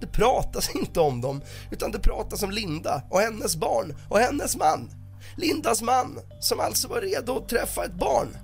Det 0.00 0.06
pratas 0.06 0.74
inte 0.74 1.00
om 1.00 1.20
dem, 1.20 1.40
utan 1.70 1.90
det 1.90 1.98
pratas 1.98 2.42
om 2.42 2.50
Linda 2.50 3.02
och 3.10 3.20
hennes 3.20 3.56
barn 3.56 3.94
och 4.08 4.18
hennes 4.18 4.56
man. 4.56 4.90
Lindas 5.36 5.82
man, 5.82 6.18
som 6.40 6.60
alltså 6.60 6.88
var 6.88 7.00
redo 7.00 7.36
att 7.36 7.48
träffa 7.48 7.84
ett 7.84 7.98
barn. 7.98 8.36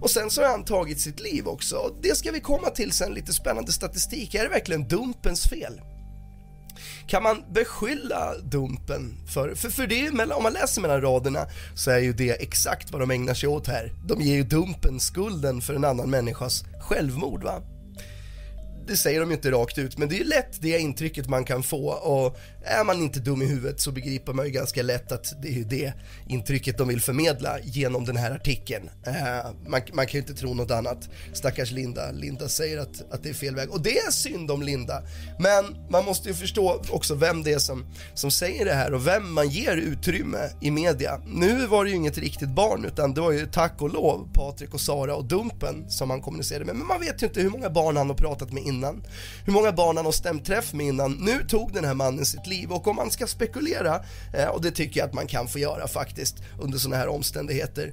Och 0.00 0.10
sen 0.10 0.30
så 0.30 0.42
har 0.42 0.48
han 0.48 0.64
tagit 0.64 1.00
sitt 1.00 1.20
liv 1.20 1.46
också. 1.46 1.94
Det 2.02 2.16
ska 2.16 2.30
vi 2.30 2.40
komma 2.40 2.70
till 2.70 2.92
sen, 2.92 3.14
lite 3.14 3.32
spännande 3.32 3.72
statistik. 3.72 4.34
Är 4.34 4.42
det 4.42 4.48
verkligen 4.48 4.88
Dumpens 4.88 5.44
fel? 5.46 5.80
Kan 7.06 7.22
man 7.22 7.44
beskylla 7.52 8.34
Dumpen 8.38 9.14
för, 9.26 9.54
för, 9.54 9.70
för 9.70 9.86
det 9.86 10.06
är, 10.06 10.32
om 10.36 10.42
man 10.42 10.52
läser 10.52 10.82
mellan 10.82 11.00
raderna 11.00 11.46
så 11.74 11.90
är 11.90 11.98
ju 11.98 12.12
det 12.12 12.42
exakt 12.42 12.90
vad 12.90 13.00
de 13.02 13.10
ägnar 13.10 13.34
sig 13.34 13.48
åt 13.48 13.66
här. 13.66 13.92
De 14.06 14.20
ger 14.20 14.34
ju 14.34 14.42
Dumpen 14.42 15.00
skulden 15.00 15.60
för 15.60 15.74
en 15.74 15.84
annan 15.84 16.10
människas 16.10 16.64
självmord 16.80 17.44
va 17.44 17.62
det 18.86 18.96
säger 18.96 19.20
de 19.20 19.28
ju 19.28 19.36
inte 19.36 19.50
rakt 19.50 19.78
ut, 19.78 19.98
men 19.98 20.08
det 20.08 20.14
är 20.14 20.18
ju 20.18 20.24
lätt 20.24 20.60
det 20.60 20.78
intrycket 20.78 21.28
man 21.28 21.44
kan 21.44 21.62
få 21.62 21.88
och 21.88 22.38
är 22.64 22.84
man 22.84 23.02
inte 23.02 23.20
dum 23.20 23.42
i 23.42 23.46
huvudet 23.46 23.80
så 23.80 23.92
begriper 23.92 24.32
man 24.32 24.46
ju 24.46 24.50
ganska 24.52 24.82
lätt 24.82 25.12
att 25.12 25.42
det 25.42 25.48
är 25.48 25.52
ju 25.52 25.64
det 25.64 25.92
intrycket 26.28 26.78
de 26.78 26.88
vill 26.88 27.00
förmedla 27.00 27.60
genom 27.60 28.04
den 28.04 28.16
här 28.16 28.30
artikeln. 28.30 28.90
Eh, 29.06 29.14
man, 29.66 29.80
man, 29.92 30.06
kan 30.06 30.12
ju 30.12 30.18
inte 30.18 30.34
tro 30.34 30.54
något 30.54 30.70
annat. 30.70 31.08
Stackars 31.32 31.70
Linda, 31.70 32.10
Linda 32.10 32.48
säger 32.48 32.78
att, 32.78 33.12
att 33.12 33.22
det 33.22 33.28
är 33.28 33.34
fel 33.34 33.54
väg 33.54 33.70
och 33.70 33.82
det 33.82 33.98
är 33.98 34.10
synd 34.10 34.50
om 34.50 34.62
Linda. 34.62 35.02
Men 35.38 35.64
man 35.90 36.04
måste 36.04 36.28
ju 36.28 36.34
förstå 36.34 36.82
också 36.90 37.14
vem 37.14 37.42
det 37.42 37.52
är 37.52 37.58
som, 37.58 37.84
som 38.14 38.30
säger 38.30 38.64
det 38.64 38.74
här 38.74 38.94
och 38.94 39.06
vem 39.06 39.32
man 39.32 39.48
ger 39.48 39.76
utrymme 39.76 40.50
i 40.60 40.70
media. 40.70 41.20
Nu 41.26 41.66
var 41.66 41.84
det 41.84 41.90
ju 41.90 41.96
inget 41.96 42.18
riktigt 42.18 42.48
barn 42.48 42.84
utan 42.84 43.14
det 43.14 43.20
var 43.20 43.32
ju 43.32 43.46
tack 43.46 43.82
och 43.82 43.90
lov 43.90 44.28
Patrik 44.34 44.74
och 44.74 44.80
Sara 44.80 45.16
och 45.16 45.24
Dumpen 45.24 45.90
som 45.90 46.10
han 46.10 46.22
kommunicerade 46.22 46.64
med. 46.64 46.76
Men 46.76 46.86
man 46.86 47.00
vet 47.00 47.22
ju 47.22 47.26
inte 47.26 47.40
hur 47.40 47.50
många 47.50 47.70
barn 47.70 47.96
han 47.96 48.08
har 48.08 48.16
pratat 48.16 48.52
med 48.52 48.62
innan, 48.74 49.02
hur 49.44 49.52
många 49.52 49.72
barn 49.72 49.96
han 49.96 50.04
har 50.04 50.12
stämt 50.12 50.44
träff 50.44 50.72
med 50.72 50.86
innan. 50.86 51.12
Nu 51.12 51.44
tog 51.48 51.72
den 51.72 51.84
här 51.84 51.94
mannen 51.94 52.26
sitt 52.26 52.46
liv 52.46 52.72
och 52.72 52.88
om 52.88 52.96
man 52.96 53.10
ska 53.10 53.26
spekulera, 53.26 54.04
eh, 54.34 54.46
och 54.46 54.62
det 54.62 54.70
tycker 54.70 55.00
jag 55.00 55.08
att 55.08 55.14
man 55.14 55.26
kan 55.26 55.48
få 55.48 55.58
göra 55.58 55.88
faktiskt 55.88 56.36
under 56.60 56.78
sådana 56.78 56.96
här 56.96 57.08
omständigheter. 57.08 57.92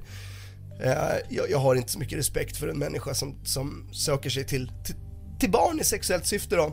Eh, 0.82 1.16
jag, 1.28 1.50
jag, 1.50 1.58
har 1.58 1.74
inte 1.74 1.92
så 1.92 1.98
mycket 1.98 2.18
respekt 2.18 2.56
för 2.56 2.68
en 2.68 2.78
människa 2.78 3.14
som, 3.14 3.34
som 3.44 3.88
söker 3.92 4.30
sig 4.30 4.46
till, 4.46 4.72
till, 4.84 4.94
till 5.38 5.50
barn 5.50 5.80
i 5.80 5.84
sexuellt 5.84 6.26
syfte 6.26 6.56
då. 6.56 6.72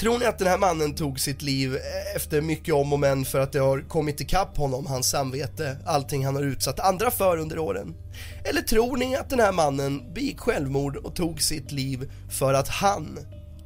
Tror 0.00 0.18
ni 0.18 0.24
att 0.24 0.38
den 0.38 0.48
här 0.48 0.58
mannen 0.58 0.94
tog 0.94 1.20
sitt 1.20 1.42
liv 1.42 1.74
eh, 1.74 2.16
efter 2.16 2.40
mycket 2.40 2.74
om 2.74 2.92
och 2.92 3.00
men 3.00 3.24
för 3.24 3.40
att 3.40 3.52
det 3.52 3.58
har 3.58 3.88
kommit 3.88 4.20
ikapp 4.20 4.56
honom, 4.56 4.86
hans 4.86 5.10
samvete, 5.10 5.76
allting 5.86 6.24
han 6.24 6.36
har 6.36 6.42
utsatt 6.42 6.80
andra 6.80 7.10
för 7.10 7.36
under 7.36 7.58
åren? 7.58 7.94
Eller 8.44 8.62
tror 8.62 8.96
ni 8.96 9.16
att 9.16 9.30
den 9.30 9.40
här 9.40 9.52
mannen 9.52 10.14
begick 10.14 10.40
självmord 10.40 10.96
och 10.96 11.14
tog 11.14 11.42
sitt 11.42 11.72
liv 11.72 12.10
för 12.30 12.54
att 12.54 12.68
han 12.68 13.18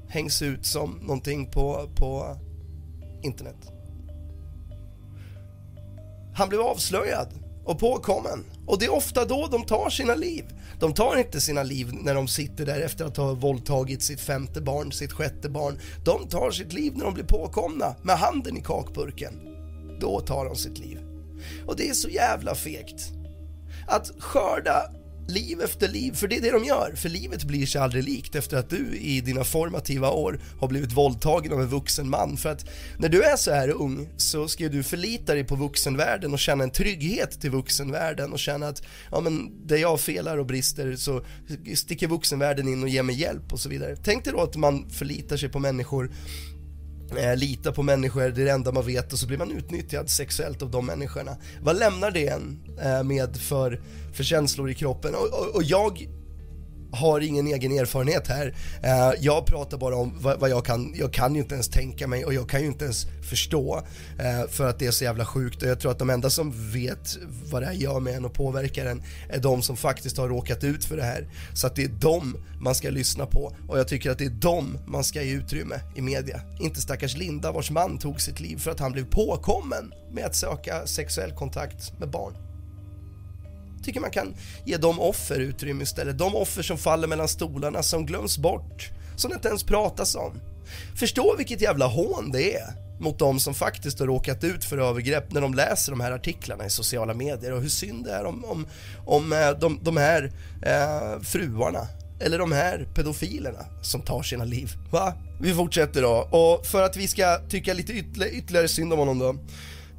hängs 0.09 0.43
ut 0.43 0.67
som 0.67 0.99
någonting 1.03 1.51
på, 1.51 1.91
på 1.97 2.37
internet? 3.23 3.57
Han 6.35 6.49
blev 6.49 6.61
avslöjad 6.61 7.29
och 7.65 7.79
påkommen 7.79 8.45
och 8.67 8.79
det 8.79 8.85
är 8.85 8.95
ofta 8.95 9.25
då 9.25 9.49
de 9.51 9.65
tar 9.65 9.91
sina 9.91 10.15
liv. 10.15 10.45
De 10.81 10.95
tar 10.95 11.17
inte 11.17 11.41
sina 11.41 11.63
liv 11.63 11.89
när 11.93 12.15
de 12.15 12.29
sitter 12.29 12.67
där 12.67 12.81
efter 12.81 13.05
att 13.05 13.17
ha 13.17 13.35
våldtagit 13.35 14.03
sitt 14.03 14.21
femte 14.21 14.61
barn, 14.61 14.93
sitt 14.93 15.13
sjätte 15.13 15.49
barn. 15.49 15.79
De 16.05 16.29
tar 16.29 16.51
sitt 16.51 16.73
liv 16.73 16.93
när 16.97 17.05
de 17.05 17.15
blir 17.15 17.25
påkomna 17.25 17.97
med 18.03 18.19
handen 18.19 18.57
i 18.57 18.61
kakburken. 18.61 19.35
Då 20.01 20.21
tar 20.21 20.45
de 20.45 20.57
sitt 20.57 20.79
liv. 20.79 20.99
Och 21.67 21.77
det 21.77 21.89
är 21.89 21.95
så 21.95 22.09
jävla 22.09 22.55
fegt. 22.55 23.13
Att 23.87 24.11
skörda 24.19 24.91
liv 25.29 25.61
efter 25.61 25.89
liv, 25.89 26.13
för 26.13 26.29
det 26.29 26.37
är 26.37 26.41
det 26.41 26.51
de 26.51 26.65
gör. 26.65 26.93
För 26.97 27.09
livet 27.09 27.45
blir 27.45 27.67
sig 27.67 27.81
aldrig 27.81 28.05
likt 28.05 28.35
efter 28.35 28.57
att 28.57 28.71
du 28.71 28.97
i 28.97 29.21
dina 29.21 29.45
formativa 29.45 30.11
år 30.11 30.41
har 30.61 30.69
blivit 30.69 30.93
våldtagen 30.93 31.53
av 31.53 31.61
en 31.61 31.69
vuxen 31.69 32.11
man. 32.11 32.37
För 32.37 32.49
att 32.49 32.67
när 32.99 33.09
du 33.09 33.23
är 33.23 33.37
så 33.37 33.51
här 33.53 33.69
ung 33.69 34.09
så 34.17 34.49
ska 34.49 34.69
du 34.69 34.83
förlita 34.83 35.35
dig 35.35 35.45
på 35.45 35.57
vuxenvärlden 35.57 36.33
och 36.33 36.39
känna 36.39 36.65
en 36.65 36.71
trygghet 36.71 37.41
till 37.41 37.51
vuxenvärlden 37.51 38.33
och 38.33 38.39
känna 38.39 38.69
att 38.69 38.83
ja 39.11 39.21
men 39.21 39.67
där 39.67 39.77
jag 39.77 40.01
felar 40.01 40.39
och 40.39 40.47
brister 40.47 40.97
så 40.97 41.25
sticker 41.75 42.09
vuxenvärlden 42.09 42.69
in 42.69 42.83
och 42.83 42.89
ger 42.89 43.03
mig 43.03 43.21
hjälp 43.21 43.53
och 43.53 43.61
så 43.61 43.69
vidare. 43.69 43.97
Tänk 44.05 44.25
dig 44.25 44.33
då 44.33 44.41
att 44.41 44.57
man 44.57 44.91
förlitar 44.91 45.37
sig 45.37 45.49
på 45.49 45.59
människor 45.59 46.11
eh, 47.17 47.37
lita 47.37 47.73
på 47.73 47.83
människor, 47.83 48.21
det 48.21 48.43
är 48.43 48.45
det 48.45 48.51
enda 48.51 48.73
man 48.73 48.87
vet 48.87 49.13
och 49.13 49.19
så 49.19 49.27
blir 49.27 49.39
man 49.39 49.51
utnyttjad 49.51 50.11
sexuellt 50.11 50.63
av 50.63 50.71
de 50.71 50.87
människorna. 50.87 51.37
Vad 51.63 51.79
lämnar 51.79 52.11
det 52.11 52.29
en 52.29 52.59
eh, 52.83 53.03
med 53.03 53.37
för, 53.37 53.81
för 54.13 54.25
känslor 54.25 54.71
i 54.71 54.75
kroppen? 54.75 55.15
Och, 55.15 55.41
och, 55.41 55.55
och 55.55 55.63
jag 55.63 56.09
har 56.95 57.21
ingen 57.21 57.47
egen 57.47 57.73
erfarenhet 57.73 58.29
här. 58.29 58.47
Uh, 58.47 59.21
jag 59.21 59.47
pratar 59.47 59.79
bara 59.79 59.97
om 59.97 60.13
vad, 60.21 60.41
vad, 60.41 60.51
jag 60.51 60.65
kan, 60.65 60.95
jag 60.97 61.13
kan 61.13 61.35
ju 61.35 61.41
inte 61.41 61.55
ens 61.55 61.69
tänka 61.69 62.07
mig 62.07 62.25
och 62.25 62.35
jag 62.35 62.49
kan 62.49 62.61
ju 62.61 62.67
inte 62.67 62.85
ens 62.85 63.07
förstå 63.31 63.77
uh, 63.77 64.51
för 64.51 64.69
att 64.69 64.79
det 64.79 64.87
är 64.87 64.91
så 64.91 65.05
jävla 65.05 65.25
sjukt 65.25 65.63
och 65.63 65.69
jag 65.69 65.81
tror 65.81 65.91
att 65.91 65.99
de 65.99 66.11
enda 66.11 66.31
som 66.31 66.73
vet 66.73 67.19
vad 67.51 67.63
det 67.63 67.67
här 67.67 67.75
gör 67.75 68.01
med 68.01 68.15
en 68.15 68.25
och 68.25 68.33
påverkar 68.35 68.87
en 68.87 69.03
är 69.29 69.39
de 69.39 69.63
som 69.63 69.77
faktiskt 69.77 70.19
har 70.19 70.29
råkat 70.29 70.65
ut 70.65 70.85
för 70.85 70.97
det 70.97 71.03
här. 71.03 71.29
Så 71.55 71.67
att 71.67 71.77
det 71.77 71.85
är 71.85 71.89
dem 71.89 72.37
man 72.61 72.75
ska 72.75 72.91
lyssna 72.91 73.27
på 73.27 73.53
och 73.69 73.79
jag 73.79 73.89
tycker 73.89 74.11
att 74.11 74.19
det 74.19 74.25
är 74.25 74.31
dem 74.31 74.79
man 74.87 75.05
ska 75.05 75.23
ge 75.23 75.33
utrymme 75.33 75.81
i 75.95 76.01
media. 76.01 76.41
Inte 76.61 76.81
stackars 76.81 77.17
Linda 77.17 77.53
vars 77.53 77.71
man 77.71 77.99
tog 77.99 78.21
sitt 78.21 78.41
liv 78.41 78.57
för 78.57 78.71
att 78.71 78.81
han 78.81 78.93
blev 78.93 79.05
påkommen 79.05 79.93
med 80.13 80.25
att 80.25 80.35
söka 80.35 80.87
sexuell 80.87 81.33
kontakt 81.33 81.99
med 81.99 82.11
barn 82.11 82.54
tycker 83.85 84.01
man 84.01 84.11
kan 84.11 84.35
ge 84.65 84.77
de 84.77 85.01
offer 85.01 85.41
utrymme 85.41 85.83
istället. 85.83 86.19
De 86.19 86.35
offer 86.37 86.63
som 86.63 86.79
faller 86.79 87.09
mellan 87.09 87.29
stolarna, 87.29 87.83
som 87.83 88.07
glöms 88.07 88.39
bort, 88.39 88.91
som 89.17 89.31
det 89.31 89.35
inte 89.35 89.49
ens 89.49 89.65
pratas 89.65 90.15
om. 90.15 90.41
Förstå 90.97 91.35
vilket 91.39 91.61
jävla 91.61 91.87
hån 91.87 92.31
det 92.33 92.57
är 92.57 92.85
mot 93.01 93.19
de 93.19 93.41
som 93.41 93.55
faktiskt 93.55 93.99
har 93.99 94.07
råkat 94.07 94.45
ut 94.45 94.65
för 94.65 94.79
övergrepp 94.79 95.33
när 95.33 95.41
de 95.41 95.55
läser 95.55 95.93
de 95.93 96.01
här 96.01 96.13
artiklarna 96.13 96.67
i 96.67 96.71
sociala 96.71 97.15
medier 97.15 97.53
och 97.53 97.63
hur 97.63 97.69
synd 97.69 98.05
det 98.05 98.13
är 98.13 98.25
om, 98.25 98.45
om, 98.45 98.67
om 99.07 99.33
eh, 99.33 99.51
de, 99.51 99.79
de 99.83 99.97
här 99.97 100.33
eh, 100.63 101.21
fruarna 101.23 101.87
eller 102.21 102.39
de 102.39 102.53
här 102.53 102.87
pedofilerna 102.95 103.65
som 103.83 104.01
tar 104.01 104.23
sina 104.23 104.45
liv. 104.45 104.73
Va? 104.91 105.15
Vi 105.41 105.55
fortsätter 105.55 106.03
då 106.03 106.29
och 106.31 106.67
för 106.67 106.83
att 106.83 106.97
vi 106.97 107.09
ska 107.09 107.39
tycka 107.49 107.75
lite 107.75 107.93
ytterligare 107.93 108.69
synd 108.69 108.93
om 108.93 108.99
honom 108.99 109.19
då 109.19 109.37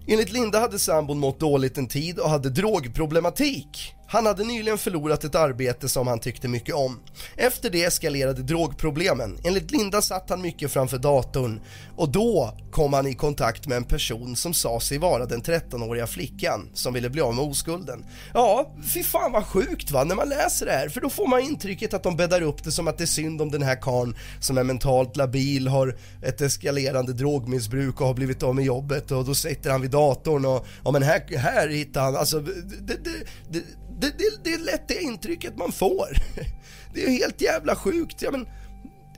Enligt 0.07 0.31
Linda 0.31 0.59
hade 0.59 0.79
sambon 0.79 1.19
mått 1.19 1.39
dåligt 1.39 1.77
en 1.77 1.87
tid 1.87 2.19
och 2.19 2.29
hade 2.29 2.49
drogproblematik. 2.49 3.94
Han 4.07 4.25
hade 4.25 4.43
nyligen 4.43 4.77
förlorat 4.77 5.23
ett 5.23 5.35
arbete 5.35 5.89
som 5.89 6.07
han 6.07 6.19
tyckte 6.19 6.47
mycket 6.47 6.75
om. 6.75 6.99
Efter 7.37 7.69
det 7.69 7.83
eskalerade 7.83 8.41
drogproblemen. 8.41 9.37
Enligt 9.43 9.71
Linda 9.71 10.01
satt 10.01 10.29
han 10.29 10.41
mycket 10.41 10.71
framför 10.71 10.97
datorn 10.97 11.61
och 11.95 12.09
då 12.09 12.57
kom 12.71 12.93
han 12.93 13.07
i 13.07 13.13
kontakt 13.13 13.67
med 13.67 13.77
en 13.77 13.83
person 13.83 14.35
som 14.35 14.53
sa 14.53 14.79
sig 14.79 14.97
vara 14.97 15.25
den 15.25 15.41
13-åriga 15.41 16.07
flickan 16.07 16.69
som 16.73 16.93
ville 16.93 17.09
bli 17.09 17.21
av 17.21 17.35
med 17.35 17.45
oskulden. 17.45 18.05
Ja, 18.33 18.75
fy 18.93 19.03
fan 19.03 19.31
vad 19.31 19.45
sjukt 19.45 19.91
va, 19.91 20.03
när 20.03 20.15
man 20.15 20.29
läser 20.29 20.65
det 20.65 20.71
här, 20.71 20.89
för 20.89 21.01
då 21.01 21.09
får 21.09 21.27
man 21.27 21.41
intrycket 21.41 21.93
att 21.93 22.03
de 22.03 22.17
bäddar 22.17 22.41
upp 22.41 22.63
det 22.63 22.71
som 22.71 22.87
att 22.87 22.97
det 22.97 23.03
är 23.03 23.05
synd 23.05 23.41
om 23.41 23.51
den 23.51 23.61
här 23.61 23.81
karn 23.81 24.15
som 24.39 24.57
är 24.57 24.63
mentalt 24.63 25.17
labil, 25.17 25.67
har 25.67 25.97
ett 26.21 26.41
eskalerande 26.41 27.13
drogmissbruk 27.13 28.01
och 28.01 28.07
har 28.07 28.13
blivit 28.13 28.43
av 28.43 28.55
med 28.55 28.65
jobbet 28.65 29.11
och 29.11 29.25
då 29.25 29.35
sitter 29.35 29.71
han 29.71 29.81
vid 29.81 29.91
datorn 29.91 30.45
och 30.45 30.65
ja 30.83 30.91
men 30.91 31.03
här, 31.03 31.37
här 31.37 31.67
hittar 31.67 32.01
han, 32.01 32.15
alltså 32.15 32.39
det, 32.39 33.03
det, 33.03 33.09
det, 33.49 33.63
det, 33.99 34.17
det, 34.17 34.43
det 34.43 34.53
är 34.53 34.59
lätt 34.59 34.87
det 34.87 35.01
intrycket 35.01 35.57
man 35.57 35.71
får. 35.71 36.17
Det 36.93 37.05
är 37.05 37.09
helt 37.09 37.41
jävla 37.41 37.75
sjukt. 37.75 38.21
Ja, 38.21 38.31
men, 38.31 38.47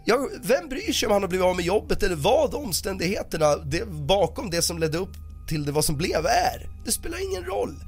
ja, 0.06 0.30
vem 0.42 0.70
bryr 0.70 0.94
sig 0.94 1.08
om 1.08 1.14
han 1.14 1.22
har 1.22 1.30
blivit 1.30 1.46
av 1.46 1.56
med 1.56 1.66
jobbet 1.66 2.04
eller 2.04 2.16
vad 2.16 2.56
omständigheterna 2.56 3.56
det, 3.56 3.88
bakom 3.88 4.50
det 4.50 4.62
som 4.62 4.78
ledde 4.78 4.98
upp 4.98 5.14
till 5.48 5.66
det 5.66 5.72
vad 5.72 5.86
som 5.86 5.98
blev 5.98 6.26
är? 6.26 6.70
Det 6.86 6.92
spelar 6.92 7.32
ingen 7.32 7.44
roll. 7.44 7.84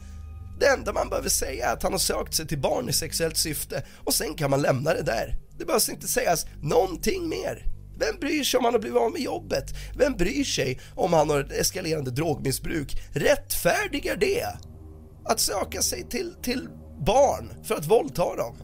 Det 0.59 0.67
enda 0.67 0.93
man 0.93 1.09
behöver 1.09 1.29
säga 1.29 1.69
är 1.69 1.73
att 1.73 1.83
han 1.83 1.91
har 1.91 1.99
sökt 1.99 2.33
sig 2.33 2.47
till 2.47 2.59
barn 2.59 2.89
i 2.89 2.93
sexuellt 2.93 3.37
syfte 3.37 3.83
och 3.97 4.13
sen 4.13 4.33
kan 4.33 4.49
man 4.49 4.61
lämna 4.61 4.93
det 4.93 5.01
där. 5.01 5.35
Det 5.57 5.65
behövs 5.65 5.89
inte 5.89 6.07
sägas 6.07 6.45
någonting 6.61 7.29
mer. 7.29 7.65
Vem 7.99 8.19
bryr 8.19 8.43
sig 8.43 8.57
om 8.57 8.65
han 8.65 8.73
har 8.73 8.81
blivit 8.81 8.99
av 8.99 9.11
med 9.11 9.21
jobbet? 9.21 9.65
Vem 9.97 10.13
bryr 10.13 10.43
sig 10.43 10.79
om 10.95 11.13
han 11.13 11.29
har 11.29 11.39
ett 11.39 11.51
eskalerande 11.51 12.11
drogmissbruk? 12.11 13.01
Rättfärdigar 13.13 14.15
det 14.15 14.45
att 15.25 15.39
söka 15.39 15.81
sig 15.81 16.09
till, 16.09 16.33
till 16.41 16.67
barn 17.05 17.51
för 17.63 17.75
att 17.75 17.87
våldta 17.87 18.35
dem. 18.35 18.55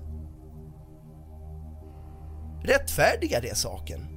Rättfärdiga 2.64 3.42
det 3.42 3.58
saken. 3.58 4.08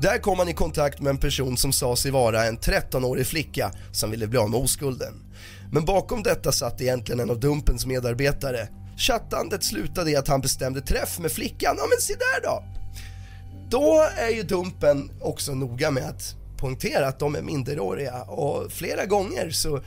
Där 0.00 0.18
kom 0.18 0.38
han 0.38 0.48
i 0.48 0.52
kontakt 0.52 1.00
med 1.00 1.10
en 1.10 1.18
person 1.18 1.56
som 1.56 1.72
sa 1.72 1.96
sig 1.96 2.10
vara 2.10 2.44
en 2.44 2.58
13-årig 2.58 3.26
flicka 3.26 3.72
som 3.92 4.10
ville 4.10 4.26
bli 4.26 4.38
av 4.38 4.50
med 4.50 4.60
oskulden. 4.60 5.14
Men 5.72 5.84
bakom 5.84 6.22
detta 6.22 6.52
satt 6.52 6.80
egentligen 6.80 7.20
en 7.20 7.30
av 7.30 7.40
Dumpens 7.40 7.86
medarbetare. 7.86 8.68
Chattandet 8.96 9.64
slutade 9.64 10.10
i 10.10 10.16
att 10.16 10.28
han 10.28 10.40
bestämde 10.40 10.80
träff 10.80 11.18
med 11.18 11.32
flickan. 11.32 11.74
Ja 11.78 11.84
men 11.90 12.00
se 12.00 12.14
där 12.14 12.42
då! 12.42 12.64
Då 13.70 14.08
är 14.16 14.28
ju 14.28 14.42
Dumpen 14.42 15.10
också 15.20 15.54
noga 15.54 15.90
med 15.90 16.04
att 16.04 16.34
poängtera 16.60 17.06
att 17.08 17.18
de 17.18 17.34
är 17.34 17.42
minderåriga 17.42 18.22
och 18.22 18.72
flera 18.72 19.06
gånger 19.06 19.50
så 19.50 19.80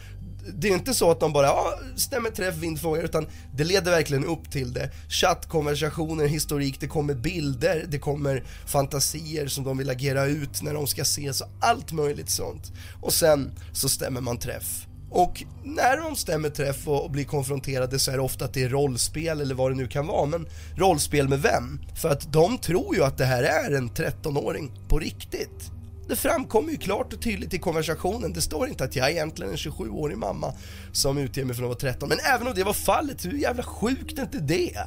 det 0.54 0.68
är 0.68 0.74
inte 0.74 0.94
så 0.94 1.12
att 1.12 1.20
de 1.20 1.34
bara 1.34 1.46
ja, 1.46 1.80
stämmer 1.96 2.30
träff, 2.30 2.56
vindfrågor 2.56 3.04
utan 3.04 3.28
det 3.56 3.64
leder 3.64 3.92
verkligen 3.92 4.26
upp 4.26 4.52
till 4.52 4.74
det. 4.74 4.92
Chattkonversationer, 5.10 6.28
historik, 6.28 6.80
det 6.80 6.88
kommer 6.88 7.14
bilder, 7.14 7.86
det 7.90 8.00
kommer 8.00 8.44
fantasier 8.66 9.48
som 9.48 9.64
de 9.64 9.78
vill 9.78 9.90
agera 9.90 10.26
ut 10.26 10.62
när 10.62 10.74
de 10.74 10.88
ska 10.88 11.02
ses 11.02 11.42
och 11.42 11.48
allt 11.60 11.92
möjligt 11.92 12.30
sånt. 12.30 12.72
Och 13.02 13.14
sen 13.14 13.52
så 13.74 13.90
stämmer 13.90 14.22
man 14.22 14.38
träff. 14.38 14.88
Och 15.10 15.44
när 15.64 15.98
de 15.98 16.16
stämmer 16.16 16.50
träff 16.50 16.88
och 16.88 17.12
blir 17.12 17.24
konfronterade 17.24 18.00
så 18.00 18.12
är 18.12 18.16
det 18.16 18.24
ofta 18.24 18.46
att 18.46 18.54
det 18.54 18.64
är 18.64 18.70
rollspel 18.70 19.42
eller 19.42 19.56
vad 19.56 19.72
det 19.72 19.76
nu 19.76 19.88
kan 19.88 20.08
vara. 20.08 20.26
Men 20.26 20.48
rollspel 20.76 21.30
med 21.30 21.42
vem? 21.42 21.82
För 22.02 22.10
att 22.10 22.34
de 22.34 22.58
tror 22.58 22.96
ju 22.96 23.04
att 23.04 23.18
det 23.18 23.26
här 23.26 23.44
är 23.44 23.76
en 23.76 23.90
13-åring 23.90 24.72
på 24.88 25.00
riktigt. 25.00 25.73
Det 26.08 26.16
framkommer 26.16 26.72
ju 26.72 26.78
klart 26.78 27.14
och 27.14 27.22
tydligt 27.22 27.54
i 27.54 27.60
konversationen. 27.60 28.34
Det 28.34 28.42
står 28.42 28.68
inte 28.68 28.84
att 28.84 28.96
jag 28.96 29.08
är 29.08 29.12
egentligen 29.12 29.52
en 29.52 29.58
27-årig 29.58 30.18
mamma 30.18 30.54
som 30.92 31.18
utger 31.18 31.46
mig 31.46 31.56
för 31.56 31.64
att 31.64 31.70
vara 31.70 31.80
13. 31.80 32.10
Men 32.10 32.20
även 32.20 32.48
om 32.48 32.54
det 32.56 32.64
var 32.64 32.74
fallet, 32.74 33.26
hur 33.26 33.38
jävla 33.38 33.64
sjukt 33.64 34.20
är 34.20 34.24
inte 34.24 34.40
det? 34.40 34.78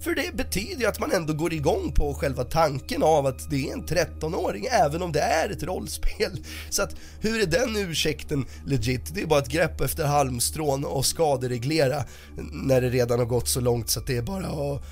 För 0.00 0.14
det 0.14 0.34
betyder 0.34 0.80
ju 0.80 0.86
att 0.86 1.00
man 1.00 1.12
ändå 1.12 1.32
går 1.32 1.52
igång 1.52 1.92
på 1.92 2.14
själva 2.14 2.44
tanken 2.44 3.02
av 3.02 3.26
att 3.26 3.50
det 3.50 3.68
är 3.68 3.72
en 3.72 3.86
13-åring 3.86 4.66
även 4.70 5.02
om 5.02 5.12
det 5.12 5.20
är 5.20 5.50
ett 5.50 5.62
rollspel. 5.62 6.44
Så 6.70 6.82
att 6.82 6.94
hur 7.20 7.42
är 7.42 7.46
den 7.46 7.76
ursäkten 7.76 8.46
legit? 8.66 9.14
Det 9.14 9.22
är 9.22 9.26
bara 9.26 9.40
ett 9.40 9.48
grepp 9.48 9.80
efter 9.80 10.06
halmstrån 10.06 10.84
och 10.84 11.06
skadereglera 11.06 12.04
när 12.52 12.80
det 12.80 12.90
redan 12.90 13.18
har 13.18 13.26
gått 13.26 13.48
så 13.48 13.60
långt 13.60 13.90
så 13.90 14.00
att 14.00 14.06
det 14.06 14.16
är 14.16 14.22
bara 14.22 14.46
att... 14.46 14.82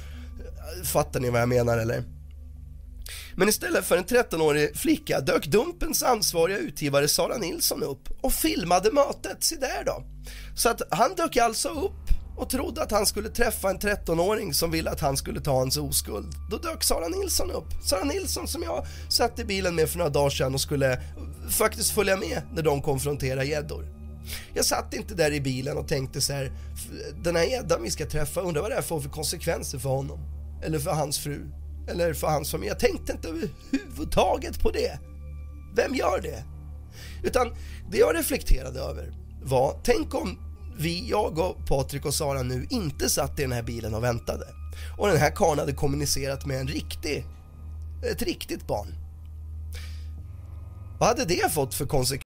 Fattar 0.84 1.20
ni 1.20 1.30
vad 1.30 1.40
jag 1.40 1.48
menar 1.48 1.78
eller? 1.78 2.15
Men 3.36 3.48
istället 3.48 3.84
för 3.84 3.96
en 3.96 4.04
13-årig 4.04 4.76
flicka 4.76 5.20
dök 5.20 5.46
Dumpens 5.46 6.02
ansvariga 6.02 6.58
utgivare 6.58 7.08
Sara 7.08 7.36
Nilsson 7.36 7.82
upp 7.82 8.08
och 8.20 8.32
filmade 8.32 8.92
mötet, 8.92 9.44
se 9.44 9.56
där 9.56 9.84
då. 9.86 10.04
Så 10.56 10.68
att 10.68 10.82
han 10.90 11.14
dök 11.14 11.36
alltså 11.36 11.68
upp 11.68 12.16
och 12.36 12.50
trodde 12.50 12.82
att 12.82 12.90
han 12.90 13.06
skulle 13.06 13.28
träffa 13.28 13.70
en 13.70 13.78
13-åring 13.78 14.54
som 14.54 14.70
ville 14.70 14.90
att 14.90 15.00
han 15.00 15.16
skulle 15.16 15.40
ta 15.40 15.58
hans 15.58 15.76
oskuld. 15.76 16.34
Då 16.50 16.58
dök 16.58 16.84
Sara 16.84 17.08
Nilsson 17.08 17.50
upp. 17.50 17.68
Sara 17.84 18.04
Nilsson 18.04 18.48
som 18.48 18.62
jag 18.62 18.86
satt 19.08 19.38
i 19.38 19.44
bilen 19.44 19.74
med 19.74 19.88
för 19.88 19.98
några 19.98 20.10
dagar 20.10 20.30
sedan 20.30 20.54
och 20.54 20.60
skulle 20.60 20.92
eh, 20.92 20.98
faktiskt 21.50 21.90
följa 21.90 22.16
med 22.16 22.42
när 22.54 22.62
de 22.62 22.82
konfronterade 22.82 23.44
gäddor. 23.44 23.88
Jag 24.54 24.64
satt 24.64 24.94
inte 24.94 25.14
där 25.14 25.32
i 25.32 25.40
bilen 25.40 25.76
och 25.76 25.88
tänkte 25.88 26.20
så 26.20 26.32
här, 26.32 26.52
den 27.22 27.36
här 27.36 27.44
gäddan 27.44 27.82
vi 27.82 27.90
ska 27.90 28.06
träffa, 28.06 28.40
undrar 28.40 28.62
vad 28.62 28.70
det 28.70 28.74
här 28.74 28.82
får 28.82 29.00
för 29.00 29.08
konsekvenser 29.08 29.78
för 29.78 29.88
honom. 29.88 30.18
Eller 30.62 30.78
för 30.78 30.90
hans 30.90 31.18
fru. 31.18 31.46
Eller 31.86 32.14
för 32.14 32.26
han 32.26 32.44
som 32.44 32.64
Jag 32.64 32.78
tänkte 32.78 33.12
inte 33.12 33.28
överhuvudtaget 33.28 34.60
på 34.60 34.70
det. 34.70 34.98
Vem 35.74 35.94
gör 35.94 36.20
det? 36.20 36.44
Utan 37.22 37.54
det 37.90 37.98
jag 37.98 38.16
reflekterade 38.16 38.80
över 38.80 39.14
var, 39.42 39.80
tänk 39.82 40.14
om 40.14 40.38
vi, 40.78 41.08
jag 41.08 41.38
och 41.38 41.66
Patrik 41.66 42.06
och 42.06 42.14
Sara 42.14 42.42
nu 42.42 42.66
inte 42.70 43.08
satt 43.08 43.38
i 43.38 43.42
den 43.42 43.52
här 43.52 43.62
bilen 43.62 43.94
och 43.94 44.04
väntade. 44.04 44.44
Och 44.98 45.08
den 45.08 45.16
här 45.16 45.30
karln 45.30 45.58
hade 45.58 45.72
kommunicerat 45.72 46.46
med 46.46 46.60
en 46.60 46.68
riktig, 46.68 47.24
ett 48.12 48.22
riktigt 48.22 48.66
barn. 48.66 48.94
Vad 50.98 51.08
hade 51.08 51.24
det 51.24 51.52
fått 51.52 51.74
för 51.74 51.86
konsekvenser? 51.86 52.25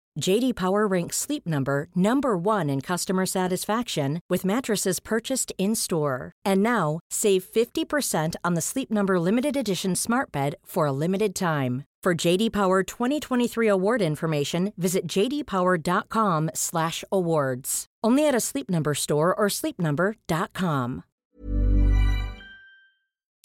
JD 0.19 0.55
Power 0.55 0.85
ranks 0.87 1.15
Sleep 1.17 1.47
Number 1.47 1.87
number 1.95 2.37
1 2.37 2.69
in 2.69 2.81
customer 2.81 3.25
satisfaction 3.25 4.19
with 4.29 4.45
mattresses 4.45 4.99
purchased 4.99 5.51
in-store. 5.57 6.33
And 6.45 6.61
now, 6.61 6.99
save 7.09 7.43
50% 7.43 8.35
on 8.43 8.53
the 8.55 8.61
Sleep 8.61 8.91
Number 8.91 9.19
limited 9.19 9.57
edition 9.57 9.95
Smart 9.95 10.31
Bed 10.31 10.55
for 10.65 10.85
a 10.85 10.91
limited 10.91 11.33
time. 11.33 11.85
For 12.03 12.13
JD 12.15 12.51
Power 12.51 12.83
2023 12.83 13.67
award 13.67 14.01
information, 14.01 14.73
visit 14.75 15.07
jdpower.com/awards. 15.07 17.85
Only 18.03 18.27
at 18.27 18.33
a 18.35 18.39
Sleep 18.39 18.69
Number 18.69 18.93
store 18.95 19.33
or 19.35 19.49
sleepnumber.com. 19.49 21.03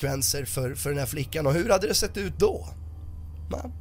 konsekvenser 0.00 0.44
för, 0.44 0.74
för 0.74 0.90
den 0.90 0.98
här 0.98 1.06
flickan 1.06 1.46
och 1.46 1.52
hur 1.52 1.70
hade 1.70 1.86
det 1.86 1.94
sett 1.94 2.16
ut 2.16 2.38
då? 2.38 2.68
Man, 3.50 3.72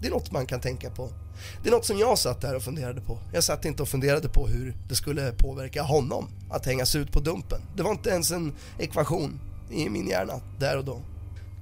det 0.00 0.06
är 0.06 0.10
något 0.10 0.32
man 0.32 0.46
kan 0.46 0.60
tänka 0.60 0.90
på. 0.90 1.10
Det 1.62 1.68
är 1.68 1.72
något 1.72 1.84
som 1.84 1.98
jag 1.98 2.18
satt 2.18 2.40
där 2.40 2.56
och 2.56 2.62
funderade 2.62 3.00
på. 3.00 3.18
Jag 3.32 3.44
satt 3.44 3.64
inte 3.64 3.82
och 3.82 3.88
funderade 3.88 4.28
på 4.28 4.46
hur 4.46 4.76
det 4.88 4.94
skulle 4.94 5.32
påverka 5.32 5.82
honom 5.82 6.28
att 6.50 6.66
hängas 6.66 6.96
ut 6.96 7.12
på 7.12 7.20
Dumpen. 7.20 7.60
Det 7.76 7.82
var 7.82 7.90
inte 7.90 8.10
ens 8.10 8.30
en 8.30 8.54
ekvation 8.78 9.40
i 9.70 9.88
min 9.88 10.08
hjärna 10.08 10.40
där 10.58 10.76
och 10.78 10.84
då. 10.84 11.02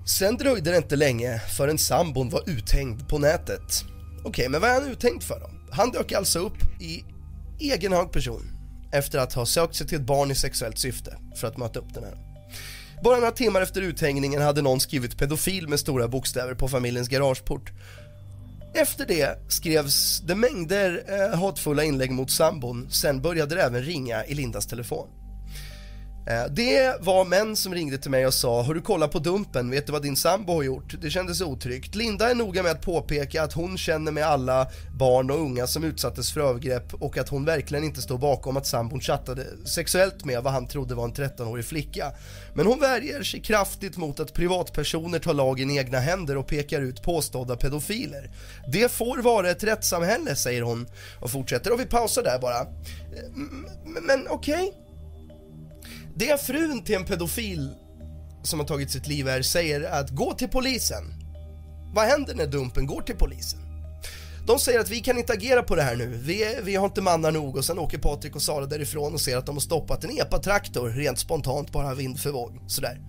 Sen 0.06 0.36
dröjde 0.36 0.70
det 0.70 0.76
inte 0.76 0.96
länge 0.96 1.38
förrän 1.38 1.78
sambon 1.78 2.30
var 2.30 2.50
uthängd 2.50 3.08
på 3.08 3.18
nätet. 3.18 3.84
Okej, 4.24 4.48
men 4.48 4.60
vad 4.60 4.70
är 4.70 4.74
han 4.74 4.90
uthängd 4.90 5.22
för 5.22 5.40
då? 5.40 5.50
Han 5.70 5.90
dök 5.90 6.12
alltså 6.12 6.38
upp 6.38 6.80
i 6.80 7.04
egen 7.58 7.92
hög 7.92 8.12
person 8.12 8.42
efter 8.92 9.18
att 9.18 9.32
ha 9.32 9.46
sökt 9.46 9.74
sig 9.74 9.86
till 9.86 9.98
ett 9.98 10.06
barn 10.06 10.30
i 10.30 10.34
sexuellt 10.34 10.78
syfte 10.78 11.16
för 11.36 11.48
att 11.48 11.56
möta 11.56 11.78
upp 11.78 11.94
den 11.94 12.04
här. 12.04 12.26
Bara 13.04 13.16
några 13.16 13.30
timmar 13.30 13.60
efter 13.60 13.82
uthängningen 13.82 14.42
hade 14.42 14.62
någon 14.62 14.80
skrivit 14.80 15.18
pedofil 15.18 15.68
med 15.68 15.80
stora 15.80 16.08
bokstäver 16.08 16.54
på 16.54 16.68
familjens 16.68 17.08
garageport. 17.08 17.72
Efter 18.78 19.06
det 19.06 19.38
skrevs 19.48 20.20
det 20.20 20.34
mängder 20.34 21.04
eh, 21.08 21.38
hatfulla 21.38 21.84
inlägg 21.84 22.10
mot 22.10 22.30
sambon, 22.30 22.90
sen 22.90 23.22
började 23.22 23.54
det 23.54 23.62
även 23.62 23.82
ringa 23.82 24.24
i 24.24 24.34
Lindas 24.34 24.66
telefon. 24.66 25.08
Eh, 26.26 26.44
det 26.50 26.96
var 27.00 27.24
män 27.24 27.56
som 27.56 27.74
ringde 27.74 27.98
till 27.98 28.10
mig 28.10 28.26
och 28.26 28.34
sa 28.34 28.62
“Har 28.62 28.74
du 28.74 28.80
kollat 28.80 29.12
på 29.12 29.18
Dumpen? 29.18 29.70
Vet 29.70 29.86
du 29.86 29.92
vad 29.92 30.02
din 30.02 30.16
sambo 30.16 30.52
har 30.52 30.62
gjort?” 30.62 30.94
Det 31.02 31.10
kändes 31.10 31.40
otryggt. 31.40 31.94
Linda 31.94 32.30
är 32.30 32.34
noga 32.34 32.62
med 32.62 32.72
att 32.72 32.82
påpeka 32.82 33.42
att 33.42 33.52
hon 33.52 33.78
känner 33.78 34.12
med 34.12 34.24
alla 34.24 34.66
barn 34.98 35.30
och 35.30 35.40
unga 35.40 35.66
som 35.66 35.84
utsattes 35.84 36.32
för 36.32 36.40
övergrepp 36.40 36.94
och 36.94 37.18
att 37.18 37.28
hon 37.28 37.44
verkligen 37.44 37.84
inte 37.84 38.02
står 38.02 38.18
bakom 38.18 38.56
att 38.56 38.66
sambon 38.66 39.00
chattade 39.00 39.46
sexuellt 39.64 40.24
med 40.24 40.42
vad 40.42 40.52
han 40.52 40.68
trodde 40.68 40.94
var 40.94 41.04
en 41.04 41.14
13-årig 41.14 41.64
flicka. 41.64 42.12
Men 42.54 42.66
hon 42.66 42.80
värjer 42.80 43.22
sig 43.22 43.40
kraftigt 43.40 43.96
mot 43.96 44.20
att 44.20 44.32
privatpersoner 44.32 45.18
tar 45.18 45.34
lagen 45.34 45.70
i 45.70 45.76
egna 45.76 45.98
händer 45.98 46.36
och 46.36 46.46
pekar 46.46 46.80
ut 46.80 47.02
påstådda 47.02 47.56
pedofiler. 47.56 48.30
Det 48.72 48.92
får 48.92 49.18
vara 49.18 49.50
ett 49.50 49.64
rättssamhälle, 49.64 50.36
säger 50.36 50.62
hon 50.62 50.86
och 51.20 51.30
fortsätter. 51.30 51.72
Och 51.72 51.80
vi 51.80 51.86
pausar 51.86 52.22
där 52.22 52.38
bara. 52.38 52.60
Eh, 52.60 52.66
men 54.02 54.26
okej? 54.28 54.68
Okay. 54.68 54.85
Det 56.18 56.40
frun 56.46 56.82
till 56.82 56.94
en 56.94 57.04
pedofil 57.04 57.74
som 58.42 58.60
har 58.60 58.66
tagit 58.66 58.90
sitt 58.90 59.06
liv 59.06 59.28
här 59.28 59.42
säger 59.42 59.82
att 59.82 60.10
gå 60.10 60.34
till 60.34 60.48
polisen. 60.48 61.04
Vad 61.94 62.04
händer 62.04 62.34
när 62.34 62.46
Dumpen 62.46 62.86
går 62.86 63.02
till 63.02 63.16
polisen? 63.16 63.60
De 64.46 64.58
säger 64.58 64.80
att 64.80 64.90
vi 64.90 65.00
kan 65.00 65.18
inte 65.18 65.32
agera 65.32 65.62
på 65.62 65.74
det 65.74 65.82
här 65.82 65.96
nu, 65.96 66.06
vi, 66.06 66.58
vi 66.62 66.74
har 66.74 66.86
inte 66.86 67.02
mannar 67.02 67.32
nog 67.32 67.56
och 67.56 67.64
sen 67.64 67.78
åker 67.78 67.98
Patrik 67.98 68.36
och 68.36 68.42
Sara 68.42 68.66
därifrån 68.66 69.14
och 69.14 69.20
ser 69.20 69.36
att 69.36 69.46
de 69.46 69.54
har 69.54 69.60
stoppat 69.60 70.04
en 70.04 70.10
epatraktor 70.10 70.88
rent 70.88 71.18
spontant 71.18 71.72
bara 71.72 71.94
vind 71.94 72.20
för 72.20 72.30
våg. 72.30 72.60
Sådär. 72.66 73.00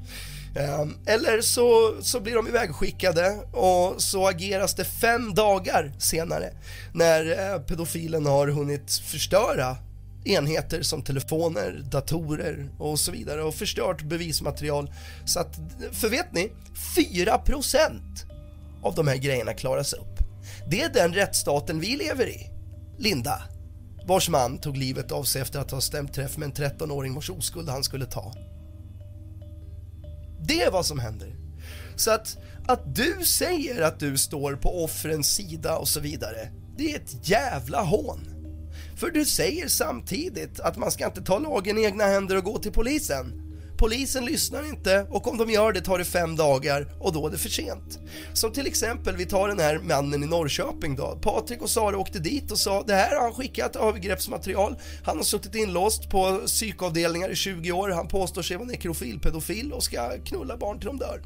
Ehm, 0.60 0.94
eller 1.06 1.42
så, 1.42 1.96
så 2.02 2.20
blir 2.20 2.36
de 2.36 2.48
ivägskickade 2.48 3.38
och 3.52 4.02
så 4.02 4.28
ageras 4.28 4.76
det 4.76 4.86
fem 4.86 5.34
dagar 5.34 5.94
senare 6.00 6.54
när 6.94 7.54
eh, 7.54 7.60
pedofilen 7.60 8.26
har 8.26 8.48
hunnit 8.48 8.92
förstöra 8.92 9.78
enheter 10.28 10.82
som 10.82 11.02
telefoner, 11.02 11.84
datorer 11.92 12.70
och 12.78 13.00
så 13.00 13.12
vidare 13.12 13.44
och 13.44 13.56
förstört 13.56 14.04
bevismaterial. 14.04 14.92
Så 15.26 15.40
att, 15.40 15.60
för 15.92 16.10
vet 16.10 16.34
ni, 16.34 16.52
4% 16.98 18.02
av 18.84 18.96
de 18.96 19.08
här 19.08 19.18
grejerna 19.18 19.54
klaras 19.54 19.94
upp. 19.94 20.20
Det 20.70 20.82
är 20.82 20.94
den 20.94 21.14
rättsstaten 21.14 21.80
vi 21.80 21.96
lever 21.96 22.28
i. 22.28 22.50
Linda, 22.98 23.42
vars 24.08 24.30
man 24.30 24.58
tog 24.58 24.78
livet 24.78 25.12
av 25.12 25.24
sig 25.24 25.42
efter 25.42 25.60
att 25.60 25.72
ha 25.72 25.82
stämt 25.82 26.14
träff 26.14 26.38
med 26.38 26.46
en 26.46 26.54
13-åring 26.54 27.14
vars 27.14 27.30
oskuld 27.30 27.70
han 27.70 27.84
skulle 27.84 28.06
ta. 28.06 28.34
Det 30.40 30.62
är 30.62 30.72
vad 30.72 30.86
som 30.86 31.00
händer. 31.00 31.36
Så 31.96 32.12
att, 32.12 32.38
att 32.68 32.96
du 32.96 33.26
säger 33.26 33.82
att 33.82 34.00
du 34.00 34.18
står 34.18 34.56
på 34.56 34.84
offrens 34.84 35.36
sida 35.36 35.78
och 35.78 35.88
så 35.88 36.00
vidare, 36.00 36.52
det 36.78 36.92
är 36.92 36.96
ett 36.96 37.30
jävla 37.30 37.82
hån. 37.82 38.37
För 38.98 39.12
du 39.12 39.26
säger 39.26 39.68
samtidigt 39.68 40.60
att 40.60 40.78
man 40.78 40.92
ska 40.92 41.06
inte 41.06 41.22
ta 41.22 41.40
lagen 41.40 41.78
i 41.78 41.84
egna 41.84 42.04
händer 42.04 42.38
och 42.38 42.44
gå 42.44 42.58
till 42.58 42.72
polisen. 42.72 43.44
Polisen 43.78 44.26
lyssnar 44.26 44.70
inte 44.70 45.08
och 45.10 45.28
om 45.28 45.38
de 45.38 45.50
gör 45.50 45.74
det 45.74 45.82
tar 45.82 45.98
det 45.98 46.06
fem 46.06 46.36
dagar 46.36 46.88
och 47.00 47.14
då 47.14 47.28
är 47.28 47.32
det 47.32 47.38
för 47.38 47.50
sent. 47.50 48.00
Som 48.34 48.52
till 48.52 48.68
exempel, 48.68 49.16
vi 49.16 49.26
tar 49.26 49.48
den 49.48 49.60
här 49.60 49.80
mannen 49.80 50.24
i 50.24 50.28
Norrköping 50.28 50.96
då. 50.96 51.20
Patrik 51.22 51.62
och 51.62 51.70
Sara 51.70 51.98
åkte 51.98 52.20
dit 52.20 52.52
och 52.52 52.60
sa 52.60 52.84
det 52.84 52.94
här 52.94 53.16
har 53.16 53.22
han 53.22 53.34
skickat 53.34 53.76
övergreppsmaterial. 53.76 54.76
Han 55.04 55.18
har 55.18 55.24
suttit 55.24 55.56
inlåst 55.56 56.10
på 56.10 56.42
psykavdelningar 56.46 57.30
i 57.30 57.36
20 57.36 57.72
år. 57.72 57.90
Han 57.90 58.08
påstår 58.08 58.42
sig 58.42 58.58
vara 58.58 58.68
nekrofil, 58.68 59.20
pedofil 59.20 59.74
och 59.74 59.84
ska 59.84 60.12
knulla 60.26 60.58
barn 60.58 60.80
till 60.80 60.88
de 60.88 60.98
dör. 60.98 61.22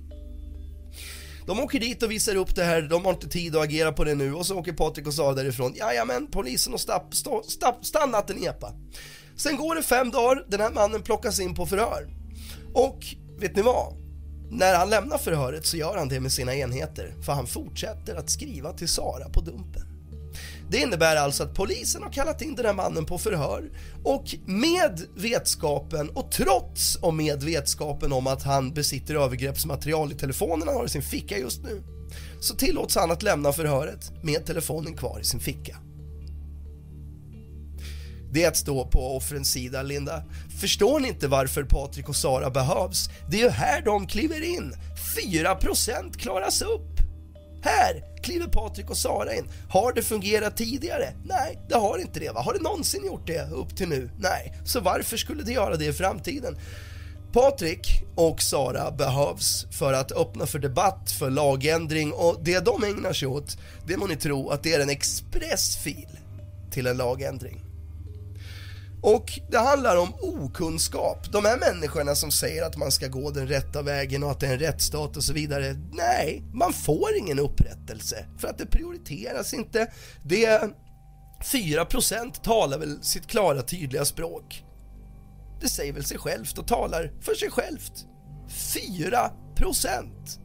De 1.52 1.60
åker 1.60 1.80
dit 1.80 2.04
och 2.04 2.12
visar 2.12 2.36
upp 2.36 2.56
det 2.56 2.64
här, 2.64 2.82
de 2.82 3.06
har 3.06 3.14
inte 3.14 3.28
tid 3.28 3.56
att 3.56 3.64
agera 3.64 3.92
på 3.92 4.04
det 4.04 4.16
nu 4.16 4.34
och 4.34 4.46
så 4.46 4.58
åker 4.58 4.74
Patrik 4.74 5.08
och 5.08 5.14
Sara 5.14 5.34
därifrån. 5.34 5.74
Jajamän, 5.76 6.28
polisen 6.32 6.74
och 6.74 6.80
stapp, 6.80 7.16
stå, 7.16 7.44
stapp, 7.48 7.86
stannat 7.86 8.30
en 8.30 8.44
epa. 8.44 8.74
Sen 9.36 9.58
går 9.58 9.76
det 9.76 9.84
fem 9.84 10.12
dagar, 10.12 10.46
den 10.48 10.60
här 10.60 10.72
mannen 10.72 11.02
plockas 11.02 11.40
in 11.40 11.56
på 11.56 11.66
förhör. 11.66 12.08
Och 12.74 13.00
vet 13.40 13.56
ni 13.56 13.62
vad? 13.62 13.94
När 14.50 14.76
han 14.76 14.90
lämnar 14.90 15.18
förhöret 15.18 15.66
så 15.66 15.78
gör 15.78 15.98
han 15.98 16.10
det 16.10 16.20
med 16.20 16.32
sina 16.32 16.56
enheter 16.56 17.14
för 17.26 17.34
han 17.34 17.48
fortsätter 17.48 18.16
att 18.16 18.30
skriva 18.30 18.74
till 18.74 18.90
Sara 18.90 19.30
på 19.30 19.42
Dumpen. 19.42 19.91
Det 20.72 20.78
innebär 20.78 21.16
alltså 21.16 21.44
att 21.44 21.54
polisen 21.54 22.04
har 22.04 22.12
kallat 22.12 22.42
in 22.42 22.56
den 22.56 22.66
här 22.66 22.74
mannen 22.74 23.06
på 23.06 23.18
förhör 23.18 23.72
och 24.04 24.36
med 24.46 25.02
vetskapen 25.16 26.10
och 26.10 26.32
trots 26.32 26.96
och 26.96 27.14
med 27.14 27.44
vetskapen 27.44 28.14
om 28.14 28.28
att 28.28 28.44
han 28.44 28.74
besitter 28.74 29.16
övergreppsmaterial 29.16 30.12
i 30.12 30.16
telefonen 30.16 30.68
han 30.68 30.78
har 30.78 30.86
i 30.86 30.90
sin 30.90 31.02
ficka 31.02 31.38
just 31.38 31.64
nu 31.64 31.84
så 32.40 32.56
tillåts 32.56 32.96
han 32.96 33.12
att 33.12 33.24
lämna 33.24 33.54
förhöret 33.54 34.24
med 34.24 34.46
telefonen 34.46 34.98
kvar 34.98 35.20
i 35.20 35.24
sin 35.24 35.40
ficka. 35.40 35.78
Det 38.32 38.44
är 38.44 38.48
att 38.48 38.58
stå 38.58 38.88
på 38.88 39.18
offrens 39.18 39.52
sida, 39.52 39.82
Linda. 39.82 40.24
Förstår 40.62 41.00
ni 41.00 41.08
inte 41.08 41.28
varför 41.28 41.64
Patrik 41.64 42.10
och 42.10 42.16
Sara 42.16 42.50
behövs? 42.50 43.10
Det 43.30 43.38
är 43.38 43.44
ju 43.44 43.50
här 43.50 43.82
de 43.82 44.08
kliver 44.08 44.42
in. 44.44 44.74
4% 45.18 46.18
klaras 46.18 46.62
upp. 46.62 47.01
Här 47.62 48.04
kliver 48.22 48.48
Patrik 48.48 48.90
och 48.90 48.98
Sara 48.98 49.36
in. 49.36 49.50
Har 49.70 49.94
det 49.94 50.02
fungerat 50.02 50.58
tidigare? 50.58 51.14
Nej, 51.26 51.60
det 51.70 51.76
har 51.76 51.98
inte 51.98 52.20
det. 52.20 52.30
Va? 52.30 52.42
Har 52.42 52.54
det 52.54 52.60
någonsin 52.60 53.06
gjort 53.06 53.28
det 53.28 53.50
upp 53.52 53.78
till 53.78 53.90
nu? 53.90 54.10
Nej, 54.20 54.54
så 54.66 54.80
varför 54.80 55.18
skulle 55.18 55.44
det 55.44 55.52
göra 55.52 55.76
det 55.76 55.86
i 55.86 55.94
framtiden? 55.94 56.58
Patrik 57.34 58.04
och 58.16 58.42
Sara 58.42 58.92
behövs 58.92 59.66
för 59.72 59.94
att 59.94 60.12
öppna 60.12 60.46
för 60.46 60.60
debatt, 60.60 61.12
för 61.20 61.30
lagändring 61.30 62.14
och 62.14 62.40
det 62.44 62.66
de 62.66 62.84
ägnar 62.84 63.14
sig 63.14 63.28
åt, 63.28 63.58
det 63.88 63.98
må 63.98 64.08
ni 64.08 64.16
tro 64.16 64.50
att 64.50 64.64
det 64.64 64.74
är 64.74 64.80
en 64.80 64.90
expressfil 64.90 66.10
till 66.72 66.88
en 66.88 66.98
lagändring. 66.98 67.71
Och 69.02 69.40
det 69.50 69.58
handlar 69.58 69.98
om 69.98 70.14
okunskap. 70.22 71.32
De 71.32 71.46
här 71.46 71.58
människorna 71.58 72.16
som 72.16 72.32
säger 72.32 72.64
att 72.64 72.78
man 72.78 72.92
ska 72.92 73.08
gå 73.08 73.32
den 73.32 73.48
rätta 73.48 73.82
vägen 73.82 74.24
och 74.24 74.32
att 74.32 74.40
det 74.40 74.48
är 74.48 74.54
en 74.54 74.60
rättsstat 74.60 75.18
och 75.18 75.24
så 75.24 75.34
vidare. 75.34 75.76
Nej, 75.92 76.44
man 76.54 76.74
får 76.74 77.18
ingen 77.18 77.40
upprättelse 77.40 78.26
för 78.38 78.48
att 78.48 78.58
det 78.58 78.66
prioriteras 78.66 79.54
inte. 79.54 79.92
Det 80.24 80.62
4% 81.44 82.42
talar 82.44 82.78
väl 82.78 83.04
sitt 83.04 83.28
klara 83.28 83.62
tydliga 83.62 84.06
språk. 84.06 84.64
Det 85.62 85.70
säger 85.70 85.94
väl 85.94 86.06
sig 86.06 86.18
självt 86.18 86.58
och 86.58 86.68
talar 86.68 87.12
för 87.22 87.36
sig 87.36 87.52
självt. 87.52 88.06
4%! 89.58 90.42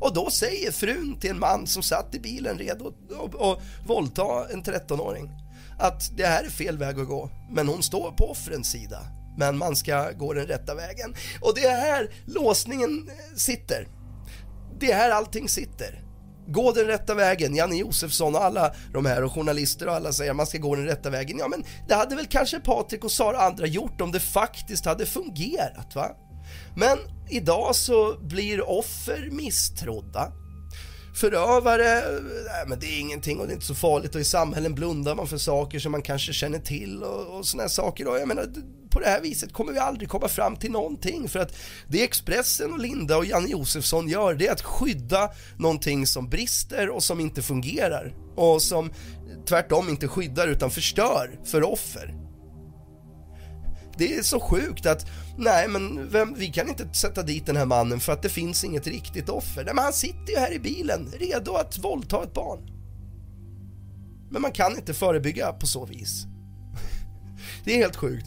Och 0.00 0.14
då 0.14 0.30
säger 0.30 0.72
frun 0.72 1.20
till 1.20 1.30
en 1.30 1.38
man 1.38 1.66
som 1.66 1.82
satt 1.82 2.14
i 2.14 2.20
bilen 2.20 2.58
redo 2.58 2.88
att 2.88 3.60
våldta 3.86 4.48
en 4.52 4.62
13-åring 4.62 5.30
att 5.78 6.16
det 6.16 6.26
här 6.26 6.44
är 6.44 6.50
fel 6.50 6.78
väg 6.78 7.00
att 7.00 7.08
gå. 7.08 7.30
Men 7.50 7.68
hon 7.68 7.82
står 7.82 8.12
på 8.12 8.30
offrens 8.30 8.70
sida. 8.70 9.00
Men 9.36 9.58
man 9.58 9.76
ska 9.76 10.10
gå 10.10 10.32
den 10.32 10.46
rätta 10.46 10.74
vägen. 10.74 11.14
Och 11.40 11.54
det 11.54 11.64
är 11.64 11.80
här 11.80 12.10
låsningen 12.26 13.08
eh, 13.08 13.36
sitter. 13.36 13.88
Det 14.80 14.92
är 14.92 14.96
här 14.96 15.10
allting 15.10 15.48
sitter. 15.48 16.04
Gå 16.46 16.72
den 16.72 16.86
rätta 16.86 17.14
vägen, 17.14 17.56
Janne 17.56 17.76
Josefsson 17.76 18.34
och 18.34 18.44
alla 18.44 18.74
de 18.92 19.06
här 19.06 19.24
och 19.24 19.32
journalister 19.32 19.88
och 19.88 19.94
alla 19.94 20.12
säger 20.12 20.30
att 20.30 20.36
man 20.36 20.46
ska 20.46 20.58
gå 20.58 20.74
den 20.74 20.84
rätta 20.84 21.10
vägen. 21.10 21.38
Ja 21.38 21.48
men 21.48 21.64
det 21.88 21.94
hade 21.94 22.16
väl 22.16 22.26
kanske 22.26 22.60
Patrik 22.60 23.04
och 23.04 23.12
Sara 23.12 23.36
och 23.36 23.42
andra 23.42 23.66
gjort 23.66 24.00
om 24.00 24.12
det 24.12 24.20
faktiskt 24.20 24.84
hade 24.84 25.06
fungerat 25.06 25.94
va? 25.94 26.10
Men 26.76 26.98
idag 27.30 27.76
så 27.76 28.18
blir 28.20 28.68
offer 28.68 29.28
misstrodda 29.32 30.32
förövare, 31.18 32.02
nej, 32.22 32.64
men 32.66 32.80
det 32.80 32.86
är 32.86 33.00
ingenting 33.00 33.40
och 33.40 33.46
det 33.46 33.52
är 33.52 33.54
inte 33.54 33.66
så 33.66 33.74
farligt. 33.74 34.14
Och 34.14 34.20
i 34.20 34.24
samhällen 34.24 34.74
blundar 34.74 35.14
man 35.14 35.26
för 35.26 35.38
saker 35.38 35.78
som 35.78 35.92
man 35.92 36.02
kanske 36.02 36.32
känner 36.32 36.58
till 36.58 37.02
och, 37.02 37.38
och 37.38 37.46
såna 37.46 37.62
här 37.62 37.68
saker 37.68 38.08
och 38.08 38.18
jag 38.18 38.28
menar 38.28 38.46
på 38.90 39.00
det 39.00 39.06
här 39.06 39.20
viset 39.20 39.52
kommer 39.52 39.72
vi 39.72 39.78
aldrig 39.78 40.08
komma 40.08 40.28
fram 40.28 40.56
till 40.56 40.70
någonting. 40.70 41.28
För 41.28 41.38
att 41.38 41.56
det 41.88 42.02
Expressen 42.02 42.72
och 42.72 42.78
Linda 42.78 43.16
och 43.16 43.24
Janne 43.24 43.48
Josefsson 43.48 44.08
gör 44.08 44.34
det 44.34 44.46
är 44.46 44.52
att 44.52 44.62
skydda 44.62 45.30
någonting 45.56 46.06
som 46.06 46.28
brister 46.28 46.90
och 46.90 47.02
som 47.02 47.20
inte 47.20 47.42
fungerar. 47.42 48.14
Och 48.36 48.62
som 48.62 48.92
tvärtom 49.48 49.88
inte 49.88 50.08
skyddar 50.08 50.48
utan 50.48 50.70
förstör 50.70 51.40
för 51.44 51.62
offer. 51.62 52.14
Det 53.98 54.16
är 54.16 54.22
så 54.22 54.40
sjukt 54.40 54.86
att 54.86 55.06
nej 55.38 55.68
men 55.68 56.08
vem, 56.08 56.34
vi 56.34 56.46
kan 56.46 56.68
inte 56.68 56.88
sätta 56.92 57.22
dit 57.22 57.46
den 57.46 57.56
här 57.56 57.66
mannen 57.66 58.00
för 58.00 58.12
att 58.12 58.22
det 58.22 58.28
finns 58.28 58.64
inget 58.64 58.86
riktigt 58.86 59.28
offer. 59.28 59.64
Nej 59.64 59.74
men 59.74 59.84
han 59.84 59.92
sitter 59.92 60.32
ju 60.32 60.38
här 60.38 60.52
i 60.52 60.58
bilen 60.58 61.12
redo 61.18 61.54
att 61.54 61.78
våldta 61.78 62.22
ett 62.22 62.34
barn. 62.34 62.70
Men 64.30 64.42
man 64.42 64.52
kan 64.52 64.76
inte 64.76 64.94
förebygga 64.94 65.52
på 65.52 65.66
så 65.66 65.86
vis. 65.86 66.26
Det 67.64 67.72
är 67.72 67.76
helt 67.76 67.96
sjukt. 67.96 68.26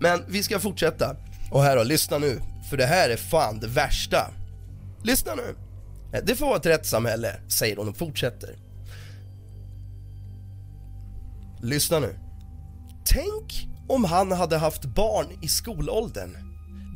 Men 0.00 0.24
vi 0.28 0.42
ska 0.42 0.58
fortsätta. 0.58 1.16
Och 1.50 1.62
här 1.62 1.76
då, 1.76 1.82
lyssna 1.82 2.18
nu. 2.18 2.40
För 2.70 2.76
det 2.76 2.86
här 2.86 3.10
är 3.10 3.16
fan 3.16 3.60
det 3.60 3.66
värsta. 3.66 4.30
Lyssna 5.02 5.34
nu. 5.34 5.56
Det 6.24 6.36
får 6.36 6.46
vara 6.46 6.56
ett 6.56 6.66
rättssamhälle, 6.66 7.40
säger 7.48 7.76
hon 7.76 7.88
och 7.88 7.96
fortsätter. 7.96 8.56
Lyssna 11.60 11.98
nu. 11.98 12.18
Tänk 13.04 13.71
om 13.92 14.04
han 14.04 14.32
hade 14.32 14.58
haft 14.58 14.84
barn 14.84 15.26
i 15.40 15.48
skolåldern. 15.48 16.36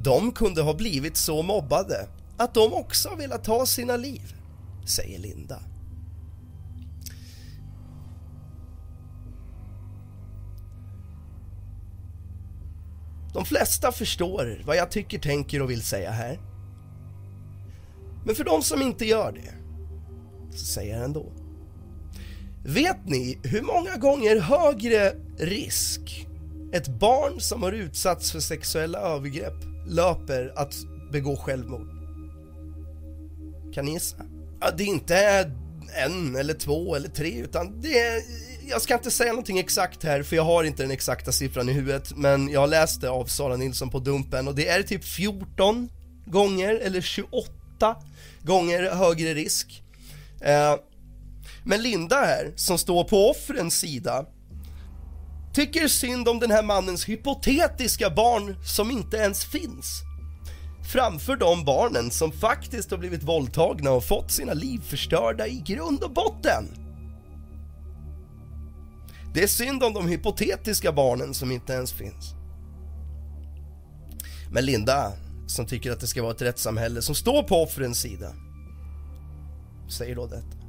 De 0.02 0.32
kunde 0.32 0.62
ha 0.62 0.74
blivit 0.74 1.16
så 1.16 1.42
mobbade 1.42 2.08
att 2.36 2.54
de 2.54 2.72
också 2.72 3.14
velat 3.14 3.44
ta 3.44 3.66
sina 3.66 3.96
liv, 3.96 4.34
säger 4.86 5.18
Linda. 5.18 5.60
De 13.32 13.44
flesta 13.44 13.92
förstår 13.92 14.62
vad 14.66 14.76
jag 14.76 14.90
tycker, 14.90 15.18
tänker 15.18 15.62
och 15.62 15.70
vill 15.70 15.82
säga 15.82 16.10
här. 16.10 16.40
Men 18.24 18.34
för 18.34 18.44
de 18.44 18.62
som 18.62 18.82
inte 18.82 19.04
gör 19.04 19.32
det, 19.32 19.52
så 20.56 20.64
säger 20.64 20.94
jag 20.94 21.04
ändå. 21.04 21.32
Vet 22.64 23.08
ni 23.08 23.38
hur 23.42 23.62
många 23.62 23.96
gånger 23.96 24.40
högre 24.40 25.14
risk 25.38 26.26
ett 26.72 26.88
barn 26.88 27.40
som 27.40 27.62
har 27.62 27.72
utsatts 27.72 28.32
för 28.32 28.40
sexuella 28.40 28.98
övergrepp 28.98 29.64
löper 29.86 30.52
att 30.56 30.74
begå 31.12 31.36
självmord? 31.36 31.88
Kan 33.74 33.84
ni 33.84 33.92
gissa? 33.92 34.16
Ja, 34.60 34.70
det 34.76 34.82
är 34.82 34.86
inte 34.86 35.50
en 35.94 36.36
eller 36.36 36.54
två 36.54 36.94
eller 36.94 37.08
tre 37.08 37.40
utan 37.40 37.80
det 37.80 37.98
är, 37.98 38.22
jag 38.68 38.82
ska 38.82 38.94
inte 38.94 39.10
säga 39.10 39.32
någonting 39.32 39.58
exakt 39.58 40.02
här 40.02 40.22
för 40.22 40.36
jag 40.36 40.42
har 40.42 40.64
inte 40.64 40.82
den 40.82 40.90
exakta 40.90 41.32
siffran 41.32 41.68
i 41.68 41.72
huvudet 41.72 42.16
men 42.16 42.48
jag 42.48 42.70
läste 42.70 43.10
av 43.10 43.24
Sara 43.24 43.56
Nilsson 43.56 43.90
på 43.90 43.98
Dumpen 43.98 44.48
och 44.48 44.54
det 44.54 44.68
är 44.68 44.82
typ 44.82 45.04
14 45.04 45.88
gånger 46.26 46.74
eller 46.74 47.00
28 47.00 47.96
gånger 48.42 48.90
högre 48.90 49.34
risk. 49.34 49.82
Eh, 50.40 50.74
men 51.64 51.82
Linda 51.82 52.16
här, 52.16 52.52
som 52.56 52.78
står 52.78 53.04
på 53.04 53.30
offrens 53.30 53.78
sida, 53.78 54.26
tycker 55.56 55.88
synd 55.88 56.28
om 56.28 56.40
den 56.40 56.50
här 56.50 56.62
mannens 56.62 57.08
hypotetiska 57.08 58.10
barn 58.10 58.56
som 58.64 58.90
inte 58.90 59.16
ens 59.16 59.44
finns. 59.44 60.02
framför 60.92 61.36
de 61.36 61.64
barnen 61.64 62.10
som 62.10 62.32
faktiskt 62.32 62.90
har 62.90 62.98
blivit 62.98 63.22
våldtagna 63.22 63.90
och 63.90 64.04
fått 64.04 64.30
sina 64.30 64.52
liv 64.52 64.80
förstörda 64.80 65.46
i 65.46 65.62
grund 65.66 66.02
och 66.02 66.10
botten. 66.10 66.64
Det 69.34 69.42
är 69.42 69.46
synd 69.46 69.82
om 69.82 69.92
de 69.92 70.08
hypotetiska 70.08 70.92
barnen 70.92 71.34
som 71.34 71.52
inte 71.52 71.72
ens 71.72 71.92
finns. 71.92 72.34
Men 74.50 74.64
Linda, 74.64 75.12
som 75.46 75.66
tycker 75.66 75.92
att 75.92 76.00
det 76.00 76.06
ska 76.06 76.22
vara 76.22 76.32
ett 76.32 76.42
rättssamhälle 76.42 77.02
som 77.02 77.14
står 77.14 77.42
på 77.42 77.62
offrens 77.62 78.00
sida, 78.00 78.32
säger 79.88 80.16
då 80.16 80.26
detta. 80.26 80.65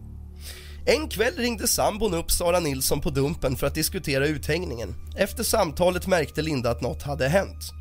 En 0.90 1.10
kväll 1.10 1.36
ringde 1.36 1.68
sambon 1.68 2.14
upp 2.14 2.32
Sara 2.32 2.60
Nilsson 2.60 3.02
på 3.02 3.10
Dumpen 3.10 3.56
för 3.56 3.68
att 3.68 3.76
diskutera 3.76 4.28
uthängningen. 4.28 4.96
Efter 5.18 5.44
samtalet 5.44 6.08
märkte 6.08 6.42
Linda 6.42 6.70
att 6.70 6.82
något 6.82 7.04
hade 7.04 7.28
hänt. 7.28 7.72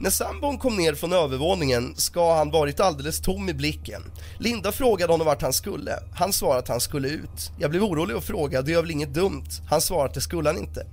När 0.00 0.10
sambon 0.10 0.58
kom 0.58 0.76
ner 0.76 0.94
från 0.94 1.12
övervåningen 1.12 1.96
ska 1.96 2.34
han 2.34 2.50
varit 2.50 2.80
alldeles 2.80 3.20
tom 3.20 3.48
i 3.48 3.54
blicken. 3.54 4.02
Linda 4.38 4.72
frågade 4.72 5.12
honom 5.12 5.26
vart 5.26 5.42
han 5.42 5.52
skulle. 5.52 5.98
Han 6.14 6.32
svarade 6.32 6.58
att 6.58 6.68
han 6.68 6.80
skulle 6.80 7.08
ut. 7.08 7.50
Jag 7.58 7.70
blev 7.70 7.84
orolig 7.84 8.16
och 8.16 8.24
frågade, 8.24 8.66
det 8.66 8.72
gör 8.72 8.82
väl 8.82 8.90
inget 8.90 9.14
dumt? 9.14 9.48
Han 9.70 9.80
svarade 9.80 10.08
att 10.08 10.14
det 10.14 10.20
skulle 10.20 10.48
han 10.48 10.58
inte. 10.58 10.86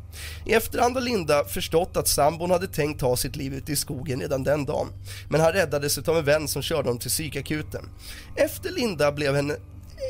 I 0.45 0.53
efterhand 0.53 0.95
har 0.95 1.01
Linda 1.01 1.45
förstått 1.45 1.97
att 1.97 2.07
sambon 2.07 2.51
hade 2.51 2.67
tänkt 2.67 2.99
ta 2.99 3.17
sitt 3.17 3.35
liv 3.35 3.53
ute 3.53 3.71
i 3.71 3.75
skogen 3.75 4.21
redan 4.21 4.43
den 4.43 4.65
dagen. 4.65 4.87
Men 5.29 5.41
han 5.41 5.53
räddades 5.53 5.97
av 5.97 6.17
en 6.17 6.25
vän 6.25 6.47
som 6.47 6.61
körde 6.61 6.89
honom 6.89 6.99
till 6.99 7.09
psykakuten. 7.09 7.89
Efter 8.35 8.71
Linda 8.71 9.11
blev 9.11 9.35
henne 9.35 9.55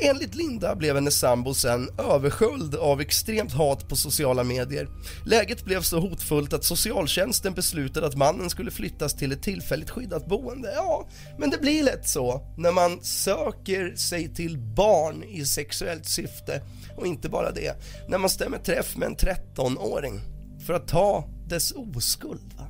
Enligt 0.02 0.36
Linda 0.36 0.76
blev 0.76 0.96
hennes 0.96 1.20
sambo 1.20 1.54
sen 1.54 1.90
översköljd 1.98 2.76
av 2.76 3.02
extremt 3.02 3.54
hat 3.54 3.88
på 3.88 3.96
sociala 3.96 4.44
medier. 4.44 4.88
Läget 5.26 5.66
blev 5.66 5.82
så 5.82 6.00
hotfullt 6.00 6.54
att 6.54 6.64
socialtjänsten 6.64 7.54
beslutade 7.54 8.08
att 8.08 8.16
mannen 8.16 8.50
skulle 8.50 8.72
flyttas 8.72 9.14
till 9.14 9.32
ett 9.32 9.44
tillfälligt 9.44 9.90
skyddat 9.90 10.28
boende. 10.28 10.72
Ja, 10.76 11.08
men 11.38 11.50
det 11.50 11.62
blir 11.62 11.84
lätt 11.84 12.10
så 12.10 12.42
när 12.58 12.72
man 12.72 13.04
söker 13.04 13.96
sig 13.96 14.34
till 14.34 14.58
barn 14.58 15.24
i 15.24 15.46
sexuellt 15.46 16.06
syfte 16.06 16.62
och 16.98 17.08
inte 17.08 17.30
bara 17.30 17.52
det, 17.52 17.76
när 18.08 18.18
man 18.18 18.30
stämmer 18.30 18.58
träff 18.58 18.98
med 18.98 19.06
en 19.06 19.16
13-åring 19.16 20.22
för 20.66 20.74
att 20.74 20.88
ta 20.88 21.30
dess 21.48 21.72
oskuld. 21.72 22.54
Va? 22.58 22.68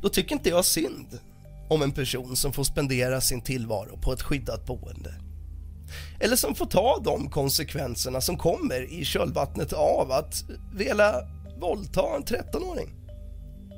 Då 0.00 0.08
tycker 0.08 0.34
inte 0.34 0.48
jag 0.48 0.64
synd 0.64 1.18
om 1.68 1.82
en 1.82 1.92
person 1.92 2.36
som 2.36 2.52
får 2.52 2.64
spendera 2.64 3.20
sin 3.20 3.40
tillvaro 3.40 3.98
på 4.02 4.12
ett 4.12 4.22
skyddat 4.22 4.66
boende. 4.66 5.14
Eller 6.20 6.36
som 6.36 6.54
får 6.54 6.66
ta 6.66 7.00
de 7.04 7.30
konsekvenserna 7.30 8.20
som 8.20 8.38
kommer 8.38 8.92
i 8.92 9.04
kölvattnet 9.04 9.72
av 9.72 10.12
att 10.12 10.44
vilja 10.74 11.14
våldta 11.60 12.16
en 12.16 12.24
13-åring. 12.24 12.94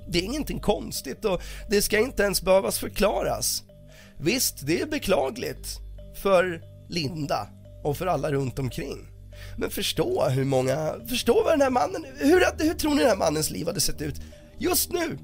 Det 0.08 0.18
är 0.18 0.22
ingenting 0.22 0.60
konstigt 0.60 1.24
och 1.24 1.42
det 1.70 1.82
ska 1.82 1.98
inte 1.98 2.22
ens 2.22 2.42
behövas 2.42 2.78
förklaras. 2.78 3.62
Visst, 4.20 4.66
det 4.66 4.80
är 4.80 4.86
beklagligt 4.86 5.78
för 6.22 6.62
Linda 6.88 7.48
och 7.84 7.96
för 7.96 8.06
alla 8.06 8.32
runt 8.32 8.58
omkring. 8.58 8.98
Men 9.56 9.70
förstå 9.70 10.28
hur 10.28 10.44
många, 10.44 10.94
förstå 11.08 11.42
vad 11.44 11.52
den 11.52 11.60
här 11.60 11.70
mannen, 11.70 12.06
hur, 12.16 12.64
hur 12.64 12.74
tror 12.74 12.94
ni 12.94 13.00
den 13.00 13.08
här 13.08 13.16
mannens 13.16 13.50
liv 13.50 13.66
hade 13.66 13.80
sett 13.80 14.02
ut 14.02 14.20
just 14.58 14.92
nu 14.92 15.18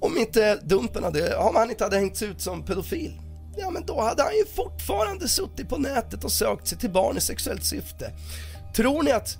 om 0.00 0.18
inte 0.18 0.60
Dumpen 0.62 1.04
hade, 1.04 1.36
om 1.36 1.56
han 1.56 1.70
inte 1.70 1.84
hade 1.84 1.96
hängts 1.96 2.22
ut 2.22 2.40
som 2.40 2.64
pedofil, 2.64 3.20
ja 3.56 3.70
men 3.70 3.86
då 3.86 4.00
hade 4.00 4.22
han 4.22 4.32
ju 4.32 4.46
fortfarande 4.46 5.28
suttit 5.28 5.68
på 5.68 5.76
nätet 5.76 6.24
och 6.24 6.32
sökt 6.32 6.66
sig 6.66 6.78
till 6.78 6.90
barn 6.90 7.16
i 7.16 7.20
sexuellt 7.20 7.64
syfte. 7.64 8.12
Tror 8.74 9.02
ni 9.02 9.10
att 9.10 9.38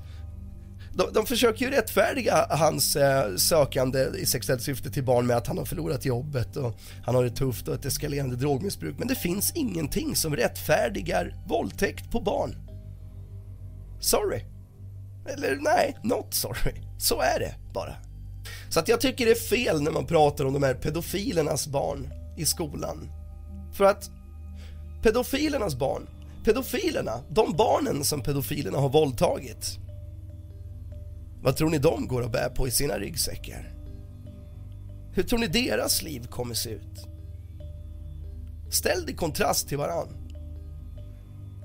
de, 0.92 1.12
de 1.12 1.26
försöker 1.26 1.64
ju 1.64 1.70
rättfärdiga 1.70 2.46
hans 2.50 2.96
eh, 2.96 3.36
sökande 3.36 4.08
i 4.18 4.26
sexuellt 4.26 4.62
syfte 4.62 4.90
till 4.90 5.04
barn 5.04 5.26
med 5.26 5.36
att 5.36 5.46
han 5.46 5.58
har 5.58 5.64
förlorat 5.64 6.04
jobbet 6.04 6.56
och 6.56 6.74
han 7.04 7.14
har 7.14 7.24
det 7.24 7.30
tufft 7.30 7.68
och 7.68 7.74
ett 7.74 7.84
eskalerande 7.84 8.36
drogmissbruk. 8.36 8.98
Men 8.98 9.08
det 9.08 9.14
finns 9.14 9.52
ingenting 9.54 10.16
som 10.16 10.36
rättfärdigar 10.36 11.34
våldtäkt 11.48 12.10
på 12.10 12.20
barn. 12.20 12.56
Sorry. 14.00 14.44
Eller 15.28 15.56
nej, 15.56 15.96
not 16.02 16.34
sorry. 16.34 16.74
Så 16.98 17.20
är 17.20 17.38
det 17.38 17.54
bara. 17.74 18.09
Så 18.70 18.80
att 18.80 18.88
jag 18.88 19.00
tycker 19.00 19.26
det 19.26 19.30
är 19.30 19.48
fel 19.48 19.82
när 19.82 19.90
man 19.90 20.06
pratar 20.06 20.44
om 20.44 20.52
de 20.52 20.62
här 20.62 20.74
pedofilernas 20.74 21.66
barn 21.66 22.12
i 22.36 22.46
skolan. 22.46 23.10
För 23.72 23.84
att 23.84 24.10
pedofilernas 25.02 25.78
barn, 25.78 26.08
pedofilerna, 26.44 27.20
de 27.28 27.56
barnen 27.56 28.04
som 28.04 28.22
pedofilerna 28.22 28.78
har 28.78 28.88
våldtagit. 28.88 29.78
Vad 31.42 31.56
tror 31.56 31.70
ni 31.70 31.78
de 31.78 32.08
går 32.08 32.22
och 32.22 32.30
bär 32.30 32.48
på 32.48 32.68
i 32.68 32.70
sina 32.70 32.98
ryggsäckar? 32.98 33.72
Hur 35.12 35.22
tror 35.22 35.38
ni 35.38 35.46
deras 35.46 36.02
liv 36.02 36.26
kommer 36.26 36.54
se 36.54 36.70
ut? 36.70 37.06
Ställ 38.70 39.06
det 39.06 39.12
i 39.12 39.14
kontrast 39.14 39.68
till 39.68 39.78
varann. 39.78 40.32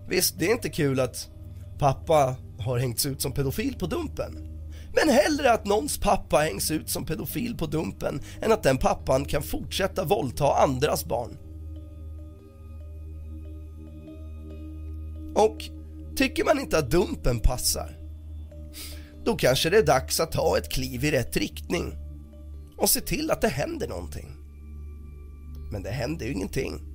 Visst, 0.09 0.39
det 0.39 0.45
är 0.45 0.51
inte 0.51 0.69
kul 0.69 0.99
att 0.99 1.29
pappa 1.77 2.35
har 2.59 2.77
hängts 2.77 3.05
ut 3.05 3.21
som 3.21 3.31
pedofil 3.31 3.75
på 3.79 3.85
Dumpen. 3.85 4.54
Men 4.95 5.09
hellre 5.09 5.51
att 5.51 5.65
någons 5.65 5.97
pappa 5.97 6.37
hängs 6.37 6.71
ut 6.71 6.89
som 6.89 7.05
pedofil 7.05 7.57
på 7.57 7.65
Dumpen 7.65 8.21
än 8.41 8.51
att 8.51 8.63
den 8.63 8.77
pappan 8.77 9.25
kan 9.25 9.43
fortsätta 9.43 10.03
våldta 10.03 10.55
andras 10.55 11.05
barn. 11.05 11.37
Och 15.35 15.63
tycker 16.15 16.45
man 16.45 16.59
inte 16.59 16.77
att 16.77 16.91
Dumpen 16.91 17.39
passar, 17.39 17.97
då 19.25 19.35
kanske 19.35 19.69
det 19.69 19.77
är 19.77 19.85
dags 19.85 20.19
att 20.19 20.31
ta 20.31 20.57
ett 20.57 20.71
kliv 20.71 21.05
i 21.05 21.11
rätt 21.11 21.37
riktning 21.37 21.93
och 22.77 22.89
se 22.89 23.01
till 23.01 23.31
att 23.31 23.41
det 23.41 23.47
händer 23.47 23.87
någonting. 23.87 24.31
Men 25.71 25.83
det 25.83 25.89
händer 25.89 26.25
ju 26.25 26.31
ingenting. 26.31 26.94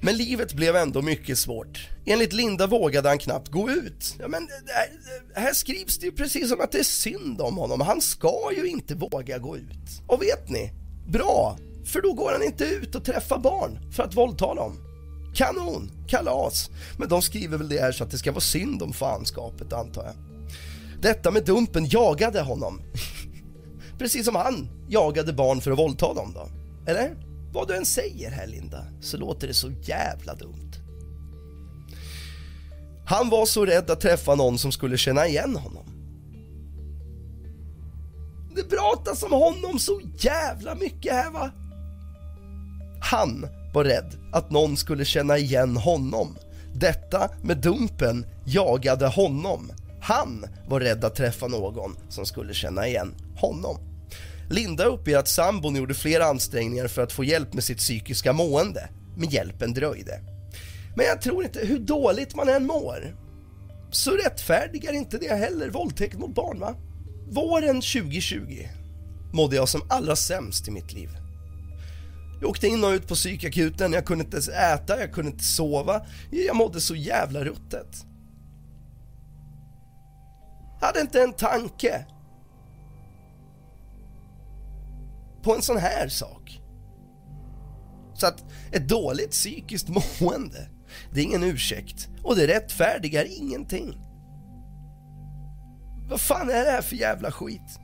Men 0.00 0.16
livet 0.16 0.52
blev 0.52 0.76
ändå 0.76 1.02
mycket 1.02 1.38
svårt. 1.38 1.88
Enligt 2.06 2.32
Linda 2.32 2.66
vågade 2.66 3.08
han 3.08 3.18
knappt 3.18 3.48
gå 3.48 3.70
ut. 3.70 4.16
Ja, 4.18 4.28
men 4.28 4.48
här, 4.66 4.88
här 5.40 5.52
skrivs 5.52 5.98
det 5.98 6.06
ju 6.06 6.12
precis 6.12 6.48
som 6.48 6.60
att 6.60 6.72
det 6.72 6.78
är 6.78 6.84
synd 6.84 7.40
om 7.40 7.56
honom. 7.56 7.80
Han 7.80 8.00
ska 8.00 8.50
ju 8.56 8.66
inte 8.66 8.94
våga 8.94 9.38
gå 9.38 9.56
ut. 9.56 10.02
Och 10.06 10.22
vet 10.22 10.48
ni? 10.48 10.72
Bra, 11.08 11.58
för 11.84 12.02
då 12.02 12.12
går 12.12 12.32
han 12.32 12.42
inte 12.42 12.64
ut 12.64 12.94
och 12.94 13.04
träffar 13.04 13.38
barn 13.38 13.92
för 13.92 14.02
att 14.02 14.16
våldta 14.16 14.54
dem. 14.54 14.80
Kanon, 15.34 15.90
kalas. 16.08 16.70
Men 16.98 17.08
de 17.08 17.22
skriver 17.22 17.58
väl 17.58 17.68
det 17.68 17.80
här 17.80 17.92
så 17.92 18.04
att 18.04 18.10
det 18.10 18.18
ska 18.18 18.32
vara 18.32 18.40
synd 18.40 18.82
om 18.82 18.92
fanskapet 18.92 19.72
antar 19.72 20.04
jag. 20.04 20.14
Detta 21.00 21.30
med 21.30 21.44
Dumpen 21.44 21.86
jagade 21.88 22.40
honom. 22.40 22.80
Precis 23.98 24.24
som 24.24 24.34
han 24.34 24.68
jagade 24.88 25.32
barn 25.32 25.60
för 25.60 25.70
att 25.70 25.78
våldta 25.78 26.14
dem 26.14 26.32
då. 26.34 26.48
Eller? 26.90 27.27
Vad 27.52 27.68
du 27.68 27.76
än 27.76 27.86
säger 27.86 28.30
här 28.30 28.46
Linda, 28.46 28.84
så 29.00 29.16
låter 29.16 29.48
det 29.48 29.54
så 29.54 29.70
jävla 29.82 30.34
dumt. 30.34 30.72
Han 33.06 33.30
var 33.30 33.46
så 33.46 33.66
rädd 33.66 33.90
att 33.90 34.00
träffa 34.00 34.34
någon 34.34 34.58
som 34.58 34.72
skulle 34.72 34.98
känna 34.98 35.26
igen 35.26 35.56
honom. 35.56 35.86
Det 38.56 38.62
pratas 38.62 39.22
om 39.22 39.32
honom 39.32 39.78
så 39.78 40.00
jävla 40.18 40.74
mycket 40.74 41.12
här 41.12 41.30
va? 41.30 41.50
Han 43.00 43.46
var 43.74 43.84
rädd 43.84 44.16
att 44.32 44.50
någon 44.50 44.76
skulle 44.76 45.04
känna 45.04 45.38
igen 45.38 45.76
honom. 45.76 46.36
Detta 46.74 47.30
med 47.42 47.58
Dumpen 47.58 48.26
jagade 48.44 49.06
honom. 49.06 49.72
Han 50.00 50.44
var 50.68 50.80
rädd 50.80 51.04
att 51.04 51.14
träffa 51.14 51.48
någon 51.48 51.96
som 52.08 52.26
skulle 52.26 52.54
känna 52.54 52.86
igen 52.86 53.14
honom. 53.36 53.87
Linda 54.50 54.84
uppger 54.84 55.18
att 55.18 55.28
sambon 55.28 55.76
gjorde 55.76 55.94
flera 55.94 56.24
ansträngningar 56.24 56.88
för 56.88 57.02
att 57.02 57.12
få 57.12 57.24
hjälp 57.24 57.54
med 57.54 57.64
sitt 57.64 57.78
psykiska 57.78 58.32
mående, 58.32 58.88
men 59.16 59.28
hjälpen 59.28 59.74
dröjde. 59.74 60.20
Men 60.96 61.06
jag 61.06 61.22
tror 61.22 61.44
inte, 61.44 61.66
hur 61.66 61.78
dåligt 61.78 62.34
man 62.34 62.48
än 62.48 62.66
mår, 62.66 63.16
så 63.90 64.10
rättfärdigar 64.10 64.92
inte 64.92 65.18
det 65.18 65.34
heller 65.34 65.70
våldtäkt 65.70 66.18
mot 66.18 66.34
barn 66.34 66.60
va? 66.60 66.74
Våren 67.30 67.76
2020 67.80 68.68
mådde 69.32 69.56
jag 69.56 69.68
som 69.68 69.82
allra 69.88 70.16
sämst 70.16 70.68
i 70.68 70.70
mitt 70.70 70.92
liv. 70.92 71.08
Jag 72.40 72.50
åkte 72.50 72.66
in 72.66 72.84
och 72.84 72.90
ut 72.90 73.08
på 73.08 73.14
psykakuten, 73.14 73.92
jag 73.92 74.06
kunde 74.06 74.24
inte 74.24 74.36
ens 74.36 74.48
äta, 74.48 75.00
jag 75.00 75.12
kunde 75.12 75.30
inte 75.30 75.44
sova. 75.44 76.06
Jag 76.30 76.56
mådde 76.56 76.80
så 76.80 76.94
jävla 76.94 77.44
ruttet. 77.44 78.04
Jag 80.80 80.86
hade 80.86 81.00
inte 81.00 81.22
en 81.22 81.32
tanke 81.32 82.04
på 85.42 85.54
en 85.54 85.62
sån 85.62 85.76
här 85.76 86.08
sak. 86.08 86.60
Så 88.14 88.26
att 88.26 88.44
ett 88.72 88.88
dåligt 88.88 89.30
psykiskt 89.30 89.88
mående, 90.20 90.68
det 91.12 91.20
är 91.20 91.24
ingen 91.24 91.42
ursäkt 91.42 92.08
och 92.22 92.36
det 92.36 92.46
rättfärdigar 92.46 93.26
ingenting. 93.28 93.96
Vad 96.10 96.20
fan 96.20 96.50
är 96.50 96.64
det 96.64 96.70
här 96.70 96.82
för 96.82 96.96
jävla 96.96 97.30
skit? 97.30 97.78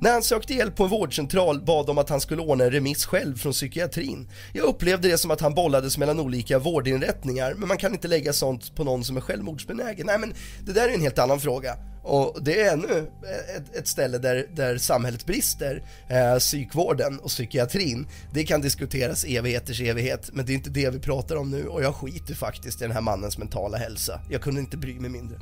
När 0.00 0.12
han 0.12 0.22
sökte 0.22 0.54
hjälp 0.54 0.76
på 0.76 0.84
en 0.84 0.90
vårdcentral 0.90 1.60
bad 1.60 1.86
de 1.86 1.98
att 1.98 2.08
han 2.08 2.20
skulle 2.20 2.42
ordna 2.42 2.64
en 2.64 2.70
remiss 2.70 3.06
själv 3.06 3.36
från 3.36 3.52
psykiatrin. 3.52 4.30
Jag 4.52 4.64
upplevde 4.64 5.08
det 5.08 5.18
som 5.18 5.30
att 5.30 5.40
han 5.40 5.54
bollades 5.54 5.98
mellan 5.98 6.20
olika 6.20 6.58
vårdinrättningar, 6.58 7.54
men 7.54 7.68
man 7.68 7.76
kan 7.76 7.92
inte 7.92 8.08
lägga 8.08 8.32
sånt 8.32 8.74
på 8.74 8.84
någon 8.84 9.04
som 9.04 9.16
är 9.16 9.20
självmordsbenägen. 9.20 10.06
Nej 10.06 10.18
men 10.18 10.34
det 10.64 10.72
där 10.72 10.88
är 10.88 10.94
en 10.94 11.00
helt 11.00 11.18
annan 11.18 11.40
fråga. 11.40 11.76
Och 12.06 12.42
det 12.42 12.60
är 12.60 12.72
ännu 12.72 13.10
ett, 13.56 13.76
ett 13.76 13.88
ställe 13.88 14.18
där, 14.18 14.46
där 14.54 14.78
samhället 14.78 15.26
brister, 15.26 15.82
eh, 16.08 16.38
psykvården 16.38 17.18
och 17.18 17.28
psykiatrin. 17.28 18.06
Det 18.32 18.44
kan 18.44 18.60
diskuteras 18.60 19.24
evigheters 19.24 19.80
evighet, 19.80 20.30
men 20.32 20.46
det 20.46 20.52
är 20.52 20.54
inte 20.54 20.70
det 20.70 20.90
vi 20.90 20.98
pratar 20.98 21.36
om 21.36 21.50
nu 21.50 21.66
och 21.66 21.82
jag 21.82 21.94
skiter 21.94 22.34
faktiskt 22.34 22.80
i 22.80 22.84
den 22.84 22.92
här 22.92 23.00
mannens 23.00 23.38
mentala 23.38 23.78
hälsa. 23.78 24.20
Jag 24.30 24.42
kunde 24.42 24.60
inte 24.60 24.76
bry 24.76 25.00
mig 25.00 25.10
mindre. 25.10 25.38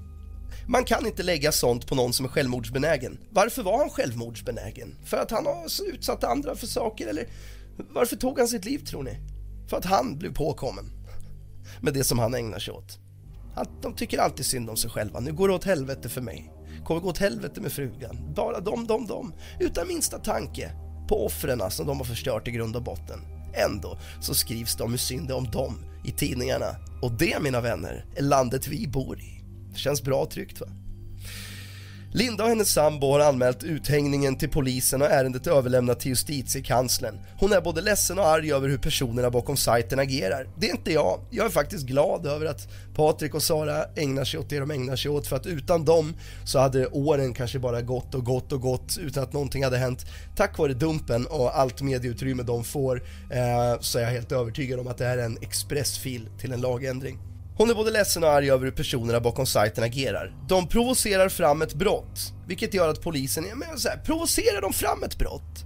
Man 0.66 0.84
kan 0.84 1.06
inte 1.06 1.22
lägga 1.22 1.52
sånt 1.52 1.86
på 1.86 1.94
någon 1.94 2.12
som 2.12 2.26
är 2.26 2.30
självmordsbenägen. 2.30 3.18
Varför 3.30 3.62
var 3.62 3.78
han 3.78 3.90
självmordsbenägen? 3.90 4.94
För 5.04 5.16
att 5.16 5.30
han 5.30 5.46
har 5.46 5.66
utsatt 5.94 6.24
andra 6.24 6.54
för 6.54 6.66
saker 6.66 7.06
eller 7.08 7.28
varför 7.90 8.16
tog 8.16 8.38
han 8.38 8.48
sitt 8.48 8.64
liv 8.64 8.78
tror 8.78 9.02
ni? 9.02 9.18
För 9.68 9.76
att 9.76 9.84
han 9.84 10.18
blev 10.18 10.34
påkommen 10.34 10.84
med 11.80 11.94
det 11.94 12.04
som 12.04 12.18
han 12.18 12.34
ägnar 12.34 12.58
sig 12.58 12.74
åt. 12.74 12.98
de 13.82 13.94
tycker 13.94 14.18
alltid 14.18 14.46
synd 14.46 14.70
om 14.70 14.76
sig 14.76 14.90
själva. 14.90 15.20
Nu 15.20 15.32
går 15.32 15.48
det 15.48 15.54
åt 15.54 15.64
helvete 15.64 16.08
för 16.08 16.20
mig. 16.20 16.53
Kommer 16.84 17.00
gå 17.00 17.08
åt 17.08 17.18
helvete 17.18 17.60
med 17.60 17.72
frugan. 17.72 18.34
Bara 18.36 18.60
de, 18.60 18.86
de, 18.86 19.06
de. 19.06 19.32
Utan 19.60 19.88
minsta 19.88 20.18
tanke 20.18 20.70
på 21.08 21.26
offren 21.26 21.60
alltså, 21.60 21.76
som 21.76 21.86
de 21.86 21.96
har 21.96 22.04
förstört 22.04 22.48
i 22.48 22.50
grund 22.50 22.76
och 22.76 22.82
botten. 22.82 23.20
Ändå 23.54 23.98
så 24.20 24.34
skrivs 24.34 24.76
de 24.76 24.90
hur 24.90 24.98
synd 24.98 25.28
det 25.28 25.34
om 25.34 25.50
dem 25.50 25.84
i 26.04 26.10
tidningarna. 26.10 26.76
Och 27.02 27.12
det 27.12 27.42
mina 27.42 27.60
vänner 27.60 28.06
är 28.16 28.22
landet 28.22 28.68
vi 28.68 28.88
bor 28.88 29.20
i. 29.20 29.42
Det 29.72 29.78
känns 29.78 30.02
bra 30.02 30.26
tryggt 30.26 30.60
va? 30.60 30.66
Linda 32.16 32.44
och 32.44 32.48
hennes 32.48 32.72
sambo 32.72 33.12
har 33.12 33.20
anmält 33.20 33.64
uthängningen 33.64 34.36
till 34.36 34.48
polisen 34.50 35.02
och 35.02 35.10
ärendet 35.10 35.46
är 35.46 35.50
överlämnat 35.50 36.00
till 36.00 36.08
justitiekanslern. 36.08 37.18
Hon 37.38 37.52
är 37.52 37.60
både 37.60 37.80
ledsen 37.80 38.18
och 38.18 38.26
arg 38.26 38.52
över 38.52 38.68
hur 38.68 38.78
personerna 38.78 39.30
bakom 39.30 39.56
sajten 39.56 39.98
agerar. 39.98 40.48
Det 40.58 40.66
är 40.66 40.70
inte 40.70 40.92
jag. 40.92 41.20
Jag 41.30 41.46
är 41.46 41.50
faktiskt 41.50 41.86
glad 41.86 42.26
över 42.26 42.46
att 42.46 42.68
Patrik 42.94 43.34
och 43.34 43.42
Sara 43.42 43.84
ägnar 43.96 44.24
sig 44.24 44.40
åt 44.40 44.50
det 44.50 44.58
de 44.58 44.70
ägnar 44.70 44.96
sig 44.96 45.10
åt 45.10 45.26
för 45.26 45.36
att 45.36 45.46
utan 45.46 45.84
dem 45.84 46.14
så 46.44 46.58
hade 46.58 46.86
åren 46.86 47.34
kanske 47.34 47.58
bara 47.58 47.82
gått 47.82 48.14
och 48.14 48.24
gått 48.24 48.52
och 48.52 48.60
gått 48.60 48.98
utan 49.00 49.22
att 49.22 49.32
någonting 49.32 49.64
hade 49.64 49.78
hänt. 49.78 50.06
Tack 50.36 50.58
vare 50.58 50.74
Dumpen 50.74 51.26
och 51.26 51.58
allt 51.58 51.82
medieutrymme 51.82 52.42
de 52.42 52.64
får 52.64 53.02
eh, 53.30 53.80
så 53.80 53.98
är 53.98 54.02
jag 54.02 54.10
helt 54.10 54.32
övertygad 54.32 54.80
om 54.80 54.86
att 54.86 54.98
det 54.98 55.04
här 55.04 55.18
är 55.18 55.24
en 55.24 55.38
expressfil 55.40 56.28
till 56.38 56.52
en 56.52 56.60
lagändring. 56.60 57.33
Hon 57.56 57.70
är 57.70 57.74
både 57.74 57.90
ledsen 57.90 58.24
och 58.24 58.30
arg 58.30 58.50
över 58.50 58.64
hur 58.64 58.72
personerna 58.72 59.20
bakom 59.20 59.46
sajten 59.46 59.84
agerar. 59.84 60.34
De 60.48 60.68
provocerar 60.68 61.28
fram 61.28 61.62
ett 61.62 61.74
brott, 61.74 62.32
vilket 62.46 62.74
gör 62.74 62.88
att 62.88 63.02
polisen, 63.02 63.44
men 63.54 63.78
så 63.78 63.88
här, 63.88 63.96
provocerar 63.96 64.60
de 64.60 64.72
fram 64.72 65.02
ett 65.02 65.18
brott? 65.18 65.64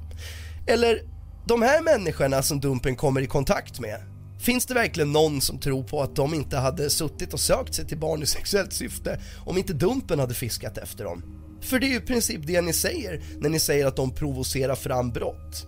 Eller, 0.67 1.03
de 1.47 1.63
här 1.63 1.83
människorna 1.83 2.43
som 2.43 2.61
Dumpen 2.61 2.97
kommer 2.97 3.21
i 3.21 3.27
kontakt 3.27 3.81
med, 3.81 4.01
finns 4.41 4.67
det 4.67 4.75
verkligen 4.75 5.13
någon 5.13 5.41
som 5.41 5.59
tror 5.59 5.83
på 5.83 6.03
att 6.03 6.17
de 6.17 6.35
inte 6.35 6.57
hade 6.57 6.91
suttit 6.91 7.33
och 7.33 7.41
sökt 7.41 7.75
sig 7.75 7.87
till 7.87 7.99
barn 7.99 8.23
i 8.23 8.27
sexuellt 8.27 8.73
syfte 8.73 9.21
om 9.47 9.59
inte 9.59 9.73
Dumpen 9.73 10.19
hade 10.19 10.35
fiskat 10.35 10.79
efter 10.79 11.05
dem? 11.05 11.23
För 11.61 11.79
det 11.79 11.87
är 11.87 11.91
ju 11.91 11.97
i 11.97 12.01
princip 12.01 12.47
det 12.47 12.61
ni 12.61 12.73
säger 12.73 13.23
när 13.39 13.49
ni 13.49 13.61
säger 13.61 13.87
att 13.87 13.97
de 13.97 14.15
provocerar 14.15 14.75
fram 14.75 15.11
brott. 15.11 15.67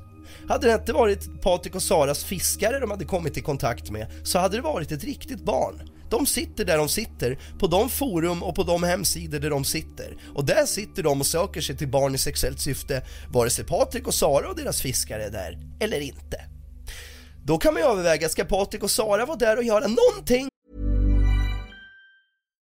Hade 0.49 0.67
det 0.67 0.75
inte 0.75 0.93
varit 0.93 1.43
Patrik 1.43 1.75
och 1.75 1.83
Saras 1.83 2.25
fiskare 2.25 2.81
de 2.81 2.91
hade 2.91 3.05
kommit 3.05 3.37
i 3.37 3.41
kontakt 3.41 3.91
med 3.91 4.07
så 4.23 4.39
hade 4.39 4.57
det 4.57 4.63
varit 4.63 4.93
ett 4.93 5.05
riktigt 5.05 5.45
barn. 5.45 5.83
De 6.11 6.27
sitter 6.27 6.65
där 6.65 6.79
de 6.79 6.89
sitter, 6.89 7.39
på 7.59 7.67
de 7.67 7.89
forum 7.89 8.43
och 8.43 8.55
på 8.55 8.63
de 8.63 8.83
hemsidor 8.83 9.39
där 9.39 9.51
de 9.51 9.65
sitter. 9.65 10.17
Och 10.35 10.45
där 10.45 10.67
sitter 10.67 11.03
de 11.03 11.21
och 11.21 11.27
söker 11.27 11.61
sig 11.61 11.77
till 11.77 11.89
barn 11.89 12.15
i 12.15 12.19
sexuellt 12.19 12.61
syfte, 12.61 13.03
vare 13.29 13.51
sig 13.51 13.65
Patrik 13.65 14.07
och 14.07 14.15
Sara 14.15 14.49
och 14.49 14.57
deras 14.57 14.83
fiskare 14.83 15.25
är 15.25 15.31
där, 15.31 15.59
eller 15.81 16.01
inte. 16.01 16.41
Då 17.45 17.59
kan 17.59 17.75
man 17.75 17.83
ju 17.83 17.89
överväga, 17.89 18.29
ska 18.29 18.45
Patrik 18.45 18.83
och 18.83 18.91
Sara 18.91 19.27
vara 19.27 19.37
där 19.37 19.57
och 19.57 19.65
göra 19.65 19.87
någonting? 19.87 20.49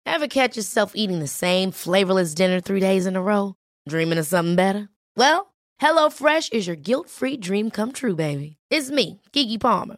Have 0.09 0.27
catch 0.27 0.57
yourself 0.57 0.91
eating 0.95 1.19
the 1.19 1.27
same 1.27 1.71
flavorless 1.71 2.35
dinner 2.35 2.59
three 2.61 2.79
days 2.79 3.05
in 3.05 3.15
a 3.15 3.21
row? 3.21 3.53
Dreaming 3.89 4.19
of 4.19 4.27
something 4.27 4.55
better? 4.55 4.87
Well, 5.15 5.45
hello 5.81 6.09
fresh 6.09 6.49
is 6.51 6.67
your 6.67 6.75
guilt 6.75 7.09
free 7.09 7.37
dream 7.37 7.71
come 7.71 7.91
true 7.91 8.15
baby. 8.15 8.57
It's 8.73 8.91
me, 8.91 9.21
Gigi 9.33 9.57
Palmer. 9.57 9.97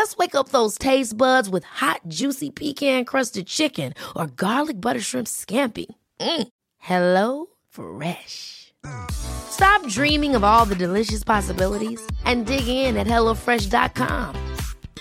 Let's 0.00 0.16
wake 0.16 0.34
up 0.34 0.48
those 0.48 0.78
taste 0.78 1.14
buds 1.14 1.50
with 1.50 1.62
hot, 1.62 2.00
juicy 2.08 2.48
pecan 2.48 3.04
crusted 3.04 3.46
chicken 3.46 3.92
or 4.16 4.28
garlic 4.28 4.80
butter 4.80 5.00
shrimp 5.00 5.26
scampi. 5.26 5.84
Mm. 6.18 6.48
Hello 6.78 7.46
Fresh. 7.68 8.72
Stop 9.10 9.86
dreaming 9.88 10.34
of 10.34 10.42
all 10.42 10.64
the 10.64 10.74
delicious 10.74 11.22
possibilities 11.22 12.00
and 12.24 12.46
dig 12.46 12.66
in 12.66 12.96
at 12.96 13.06
HelloFresh.com. 13.06 14.34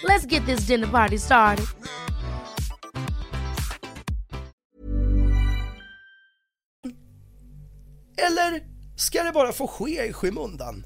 Let's 0.04 0.26
get 0.26 0.46
this 0.46 0.68
dinner 0.68 0.88
party 0.88 1.18
started. 1.18 1.66
Eller 8.18 8.64
ska 8.96 9.24
det 9.24 9.32
bara 9.32 9.52
få 9.52 9.68
ske 9.68 10.08
i 10.08 10.14
skymundan? 10.14 10.86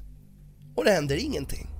Och 0.76 0.84
det 0.84 0.90
händer 0.90 1.16
ingenting? 1.16 1.73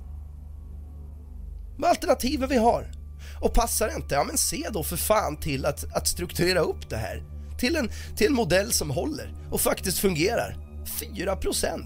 Vad 1.79 1.91
alternativen 1.91 2.49
vi 2.49 2.57
har. 2.57 2.93
Och 3.41 3.55
passar 3.55 3.89
det 3.89 3.95
inte, 3.95 4.15
ja 4.15 4.25
men 4.25 4.39
se 4.39 4.69
då 4.73 4.83
för 4.83 4.97
fan 4.97 5.37
till 5.37 5.67
att, 5.67 5.97
att 5.97 6.09
strukturera 6.09 6.61
upp 6.61 6.91
det 6.91 6.97
här 6.97 7.23
till 7.59 7.77
en, 7.77 7.91
till 8.17 8.27
en 8.27 8.33
modell 8.33 8.73
som 8.73 8.91
håller 8.91 9.35
och 9.51 9.61
faktiskt 9.61 9.99
fungerar. 9.99 10.57
4% 11.01 11.85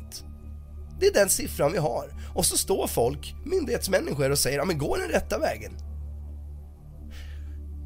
Det 1.00 1.06
är 1.06 1.14
den 1.14 1.28
siffran 1.28 1.72
vi 1.72 1.78
har. 1.78 2.14
Och 2.34 2.46
så 2.46 2.56
står 2.56 2.86
folk, 2.86 3.34
myndighetsmänniskor 3.44 4.30
och 4.30 4.38
säger, 4.38 4.58
ja 4.58 4.64
men 4.64 4.78
gå 4.78 4.96
den 4.96 5.08
rätta 5.08 5.38
vägen? 5.38 5.72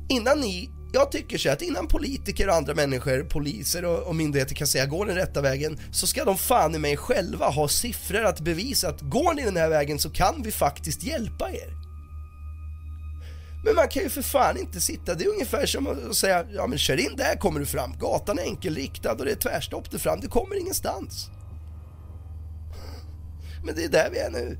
Innan 0.08 0.40
ni, 0.40 0.70
jag 0.92 1.12
tycker 1.12 1.38
så 1.38 1.50
att 1.50 1.62
innan 1.62 1.88
politiker 1.88 2.48
och 2.48 2.54
andra 2.54 2.74
människor, 2.74 3.24
poliser 3.24 3.84
och, 3.84 3.98
och 3.98 4.14
myndigheter 4.16 4.54
kan 4.54 4.66
säga 4.66 4.86
går 4.86 5.06
den 5.06 5.16
rätta 5.16 5.40
vägen 5.40 5.78
så 5.92 6.06
ska 6.06 6.24
de 6.24 6.38
fan 6.38 6.74
i 6.74 6.78
mig 6.78 6.96
själva 6.96 7.48
ha 7.48 7.68
siffror 7.68 8.24
att 8.24 8.40
bevisa 8.40 8.88
att 8.88 9.00
går 9.00 9.34
ni 9.34 9.44
den 9.44 9.56
här 9.56 9.68
vägen 9.68 9.98
så 9.98 10.10
kan 10.10 10.42
vi 10.42 10.52
faktiskt 10.52 11.02
hjälpa 11.02 11.50
er. 11.50 11.81
Men 13.64 13.74
man 13.74 13.88
kan 13.88 14.02
ju 14.02 14.08
för 14.08 14.22
fan 14.22 14.58
inte 14.58 14.80
sitta, 14.80 15.14
det 15.14 15.24
är 15.24 15.28
ungefär 15.28 15.66
som 15.66 15.86
att 15.86 16.16
säga, 16.16 16.46
ja 16.52 16.66
men 16.66 16.78
kör 16.78 17.00
in 17.00 17.16
där 17.16 17.36
kommer 17.36 17.60
du 17.60 17.66
fram, 17.66 17.98
gatan 17.98 18.38
är 18.38 18.42
enkelriktad 18.42 19.12
och 19.12 19.24
det 19.24 19.30
är 19.30 19.36
tvärstopp 19.36 19.90
där 19.90 19.98
fram, 19.98 20.20
du 20.20 20.28
kommer 20.28 20.60
ingenstans. 20.60 21.30
Men 23.64 23.74
det 23.74 23.84
är 23.84 23.88
där 23.88 24.10
vi 24.10 24.18
är 24.18 24.30
nu. 24.30 24.58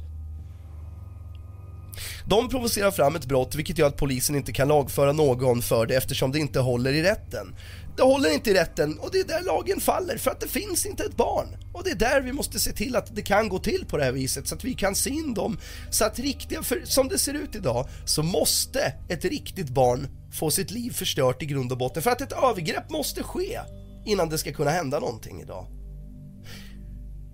De 2.26 2.48
provocerar 2.48 2.90
fram 2.90 3.16
ett 3.16 3.26
brott 3.26 3.54
vilket 3.54 3.78
gör 3.78 3.86
att 3.86 3.96
polisen 3.96 4.36
inte 4.36 4.52
kan 4.52 4.68
lagföra 4.68 5.12
någon 5.12 5.62
för 5.62 5.86
det 5.86 5.96
eftersom 5.96 6.32
det 6.32 6.38
inte 6.38 6.60
håller 6.60 6.92
i 6.92 7.02
rätten. 7.02 7.54
Det 7.96 8.02
håller 8.02 8.34
inte 8.34 8.50
i 8.50 8.54
rätten 8.54 8.98
och 8.98 9.08
det 9.12 9.18
är 9.18 9.24
där 9.24 9.42
lagen 9.42 9.80
faller 9.80 10.16
för 10.16 10.30
att 10.30 10.40
det 10.40 10.48
finns 10.48 10.86
inte 10.86 11.04
ett 11.04 11.16
barn. 11.16 11.46
Och 11.72 11.84
det 11.84 11.90
är 11.90 11.94
där 11.94 12.20
vi 12.20 12.32
måste 12.32 12.58
se 12.58 12.72
till 12.72 12.96
att 12.96 13.16
det 13.16 13.22
kan 13.22 13.48
gå 13.48 13.58
till 13.58 13.84
på 13.88 13.96
det 13.96 14.04
här 14.04 14.12
viset 14.12 14.48
så 14.48 14.54
att 14.54 14.64
vi 14.64 14.74
kan 14.74 14.94
se 14.94 15.10
in 15.10 15.34
dem. 15.34 15.58
Så 15.90 16.04
att 16.04 16.18
riktiga, 16.18 16.62
för 16.62 16.82
som 16.84 17.08
det 17.08 17.18
ser 17.18 17.34
ut 17.34 17.54
idag 17.54 17.88
så 18.04 18.22
måste 18.22 18.94
ett 19.08 19.24
riktigt 19.24 19.68
barn 19.68 20.08
få 20.32 20.50
sitt 20.50 20.70
liv 20.70 20.90
förstört 20.90 21.42
i 21.42 21.46
grund 21.46 21.72
och 21.72 21.78
botten 21.78 22.02
för 22.02 22.10
att 22.10 22.20
ett 22.20 22.32
övergrepp 22.32 22.90
måste 22.90 23.22
ske 23.22 23.60
innan 24.06 24.28
det 24.28 24.38
ska 24.38 24.52
kunna 24.52 24.70
hända 24.70 24.98
någonting 24.98 25.40
idag. 25.40 25.81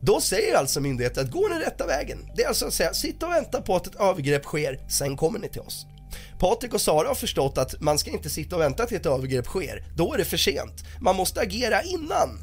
Då 0.01 0.21
säger 0.21 0.57
alltså 0.57 0.81
myndigheten 0.81 1.25
att 1.25 1.31
“gå 1.31 1.49
den 1.49 1.59
rätta 1.59 1.87
vägen. 1.87 2.19
Det 2.37 2.43
är 2.43 2.49
alltså 2.49 2.67
att 2.67 2.75
säga 2.75 2.95
sitta 2.95 3.27
och 3.27 3.33
vänta 3.33 3.61
på 3.63 3.77
att 3.77 3.87
ett 3.87 4.01
övergrepp 4.01 4.45
sker, 4.45 4.81
sen 4.89 5.17
kommer 5.17 5.39
ni 5.39 5.49
till 5.49 5.61
oss. 5.61 5.87
Patrik 6.39 6.75
och 6.75 6.81
Sara 6.81 7.09
har 7.09 7.15
förstått 7.15 7.59
att 7.59 7.81
man 7.81 7.99
ska 7.99 8.11
inte 8.11 8.31
sitta 8.31 8.57
och 8.57 8.63
vänta 8.63 8.87
till 8.87 8.97
ett 8.97 9.07
övergrepp 9.07 9.47
sker. 9.47 9.85
Då 9.97 10.15
är 10.15 10.19
det 10.19 10.25
för 10.25 10.37
sent. 10.37 10.85
Man 11.01 11.17
måste 11.17 11.41
agera 11.41 11.83
innan. 11.83 12.39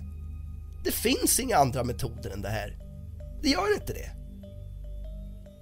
Det 0.84 0.91
finns 0.91 1.39
inga 1.39 1.58
andra 1.58 1.84
metoder 1.84 2.30
än 2.30 2.41
det 2.41 2.50
här. 2.50 2.78
Det 3.41 3.50
gör 3.50 3.74
inte 3.74 3.94
det. 3.94 4.25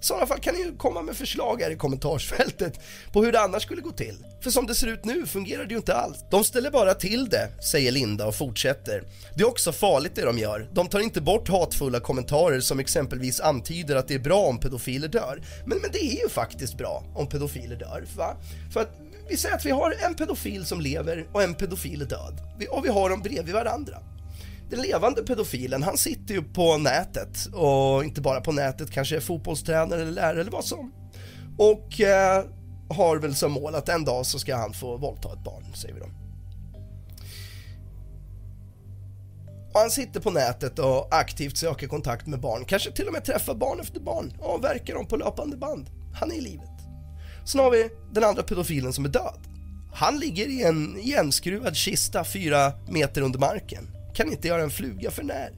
I 0.04 0.06
sådana 0.06 0.26
fall 0.26 0.40
kan 0.40 0.56
ni 0.56 0.62
ju 0.62 0.78
komma 0.78 1.02
med 1.02 1.16
förslag 1.16 1.62
här 1.62 1.72
i 1.72 1.76
kommentarsfältet 1.76 2.80
på 3.12 3.24
hur 3.24 3.32
det 3.32 3.40
annars 3.40 3.64
skulle 3.64 3.82
gå 3.82 3.92
till. 3.92 4.26
För 4.42 4.52
som 4.52 4.68
det 4.68 4.76
ser 4.76 4.88
ut 4.88 5.06
nu 5.06 5.26
fungerar 5.26 5.66
det 5.66 5.72
ju 5.72 5.78
inte 5.78 5.96
alls. 5.96 6.18
De 6.32 6.44
ställer 6.44 6.72
bara 6.72 6.94
till 6.94 7.30
det, 7.30 7.64
säger 7.72 7.92
Linda 7.92 8.28
och 8.28 8.36
fortsätter. 8.36 9.04
Det 9.36 9.44
är 9.44 9.48
också 9.48 9.72
farligt 9.72 10.16
det 10.16 10.26
de 10.26 10.38
gör. 10.38 10.70
De 10.74 10.88
tar 10.88 11.00
inte 11.00 11.22
bort 11.22 11.50
hatfulla 11.50 12.00
kommentarer 12.00 12.60
som 12.60 12.80
exempelvis 12.80 13.40
antyder 13.40 13.96
att 13.96 14.08
det 14.08 14.14
är 14.14 14.20
bra 14.20 14.40
om 14.40 14.60
pedofiler 14.60 15.08
dör. 15.08 15.42
Men, 15.66 15.78
men 15.78 15.92
det 15.92 16.06
är 16.06 16.22
ju 16.24 16.30
faktiskt 16.30 16.78
bra 16.78 17.04
om 17.16 17.28
pedofiler 17.28 17.76
dör, 17.76 18.06
va? 18.18 18.36
För 18.74 18.82
att 18.82 18.90
vi 19.30 19.38
säger 19.38 19.56
att 19.56 19.66
vi 19.66 19.72
har 19.72 19.96
en 20.06 20.16
pedofil 20.16 20.66
som 20.66 20.82
lever 20.82 21.28
och 21.34 21.44
en 21.44 21.56
pedofil 21.56 22.02
är 22.02 22.06
död. 22.06 22.42
och 22.70 22.86
vi 22.86 22.90
har 22.90 23.10
dem 23.10 23.22
bredvid 23.22 23.54
varandra 23.54 23.98
den 24.76 24.82
levande 24.86 25.24
pedofilen, 25.24 25.84
han 25.84 25.98
sitter 25.98 26.34
ju 26.34 26.44
på 26.44 26.78
nätet 26.78 27.46
och 27.54 28.04
inte 28.04 28.22
bara 28.22 28.42
på 28.42 28.52
nätet, 28.52 28.92
kanske 28.92 29.16
är 29.16 29.20
fotbollstränare 29.20 30.02
eller 30.02 30.12
lärare 30.12 30.42
eller 30.42 30.52
vad 30.52 30.66
som. 30.66 30.92
Och 31.58 32.02
eh, 32.02 32.46
har 32.90 33.18
väl 33.18 33.36
som 33.36 33.52
mål 33.52 33.76
att 33.76 33.90
en 33.90 34.06
dag 34.06 34.26
så 34.26 34.40
ska 34.40 34.56
han 34.56 34.74
få 34.74 34.98
våldta 34.98 35.34
ett 35.34 35.44
barn, 35.44 35.76
säger 35.76 35.94
vi 35.94 36.00
då. 36.00 36.06
Och 39.74 39.80
han 39.80 39.90
sitter 39.90 40.20
på 40.20 40.32
nätet 40.32 40.80
och 40.80 41.08
aktivt 41.16 41.58
söker 41.58 41.88
kontakt 41.88 42.28
med 42.28 42.40
barn, 42.40 42.66
kanske 42.66 42.92
till 42.92 43.08
och 43.08 43.14
med 43.14 43.26
träffar 43.26 43.56
barn 43.56 43.80
efter 43.80 44.00
barn 44.00 44.34
och 44.40 44.64
verkar 44.64 44.94
dem 44.94 45.06
på 45.06 45.18
löpande 45.18 45.58
band. 45.58 45.90
Han 46.20 46.32
är 46.32 46.36
i 46.36 46.42
livet. 46.42 46.70
Sen 47.46 47.62
har 47.62 47.72
vi 47.72 47.90
den 48.12 48.24
andra 48.24 48.44
pedofilen 48.44 48.94
som 48.94 49.06
är 49.06 49.10
död. 49.10 49.40
Han 49.94 50.20
ligger 50.20 50.48
i 50.48 50.64
en 50.64 50.98
igenskruvad 50.98 51.76
kista 51.76 52.24
fyra 52.24 52.72
meter 52.88 53.22
under 53.22 53.40
marken 53.40 53.88
kan 54.14 54.32
inte 54.32 54.48
göra 54.48 54.62
en 54.62 54.70
fluga 54.70 55.12
för 55.12 55.24
när. 55.24 55.52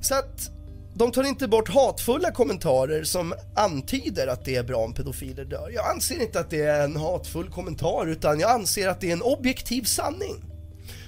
Så 0.00 0.14
att 0.14 0.50
de 0.94 1.12
tar 1.12 1.24
inte 1.24 1.48
bort 1.48 1.68
hatfulla 1.68 2.30
kommentarer 2.30 3.04
som 3.04 3.34
antyder 3.56 4.26
att 4.26 4.44
det 4.44 4.56
är 4.56 4.62
bra 4.62 4.78
om 4.78 4.94
pedofiler 4.94 5.44
dör. 5.44 5.70
Jag 5.74 5.90
anser 5.90 6.22
inte 6.22 6.40
att 6.40 6.50
det 6.50 6.62
är 6.62 6.84
en 6.84 6.96
hatfull 6.96 7.50
kommentar 7.50 8.06
utan 8.06 8.40
jag 8.40 8.50
anser 8.50 8.88
att 8.88 9.00
det 9.00 9.08
är 9.08 9.12
en 9.12 9.22
objektiv 9.22 9.82
sanning. 9.82 10.44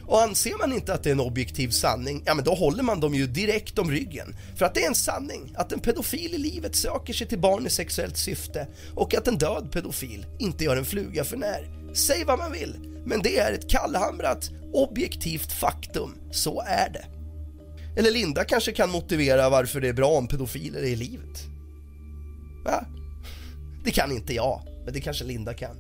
Och 0.07 0.23
anser 0.23 0.59
man 0.59 0.73
inte 0.73 0.95
att 0.95 1.03
det 1.03 1.11
är 1.11 1.13
en 1.13 1.21
objektiv 1.21 1.69
sanning, 1.69 2.23
ja 2.27 2.35
men 2.35 2.45
då 2.45 2.55
håller 2.55 2.83
man 2.83 3.01
dem 3.01 3.15
ju 3.15 3.27
direkt 3.27 3.79
om 3.79 3.91
ryggen. 3.91 4.37
För 4.57 4.65
att 4.65 4.75
det 4.75 4.83
är 4.83 4.89
en 4.89 4.95
sanning 4.95 5.55
att 5.57 5.73
en 5.73 5.81
pedofil 5.81 6.35
i 6.35 6.39
livet 6.39 6.77
söker 6.77 7.13
sig 7.13 7.27
till 7.27 7.39
barn 7.39 7.67
i 7.67 7.71
sexuellt 7.71 8.17
syfte 8.17 8.67
och 8.95 9.15
att 9.15 9.29
en 9.29 9.39
död 9.39 9.69
pedofil 9.73 10.27
inte 10.39 10.65
gör 10.65 10.77
en 10.77 10.85
fluga 10.85 11.25
för 11.25 11.37
när. 11.37 11.69
Säg 11.95 12.25
vad 12.25 12.39
man 12.39 12.53
vill, 12.53 12.90
men 13.05 13.23
det 13.23 13.39
är 13.39 13.53
ett 13.53 13.71
kallhamrat, 13.71 14.51
objektivt 14.73 15.53
faktum. 15.53 16.15
Så 16.31 16.63
är 16.67 16.91
det. 16.91 17.05
Eller 17.97 18.11
Linda 18.11 18.45
kanske 18.45 18.73
kan 18.73 18.91
motivera 18.91 19.51
varför 19.51 19.81
det 19.81 19.89
är 19.89 19.93
bra 19.93 20.09
om 20.09 20.29
pedofiler 20.29 20.81
är 20.81 20.85
i 20.85 20.97
livet. 20.97 21.45
Va? 22.65 22.85
Det 23.85 23.91
kan 23.91 24.13
inte 24.13 24.35
jag, 24.35 24.63
men 24.85 24.95
det 24.95 25.01
kanske 25.01 25.25
Linda 25.25 25.55
kan. 25.55 25.77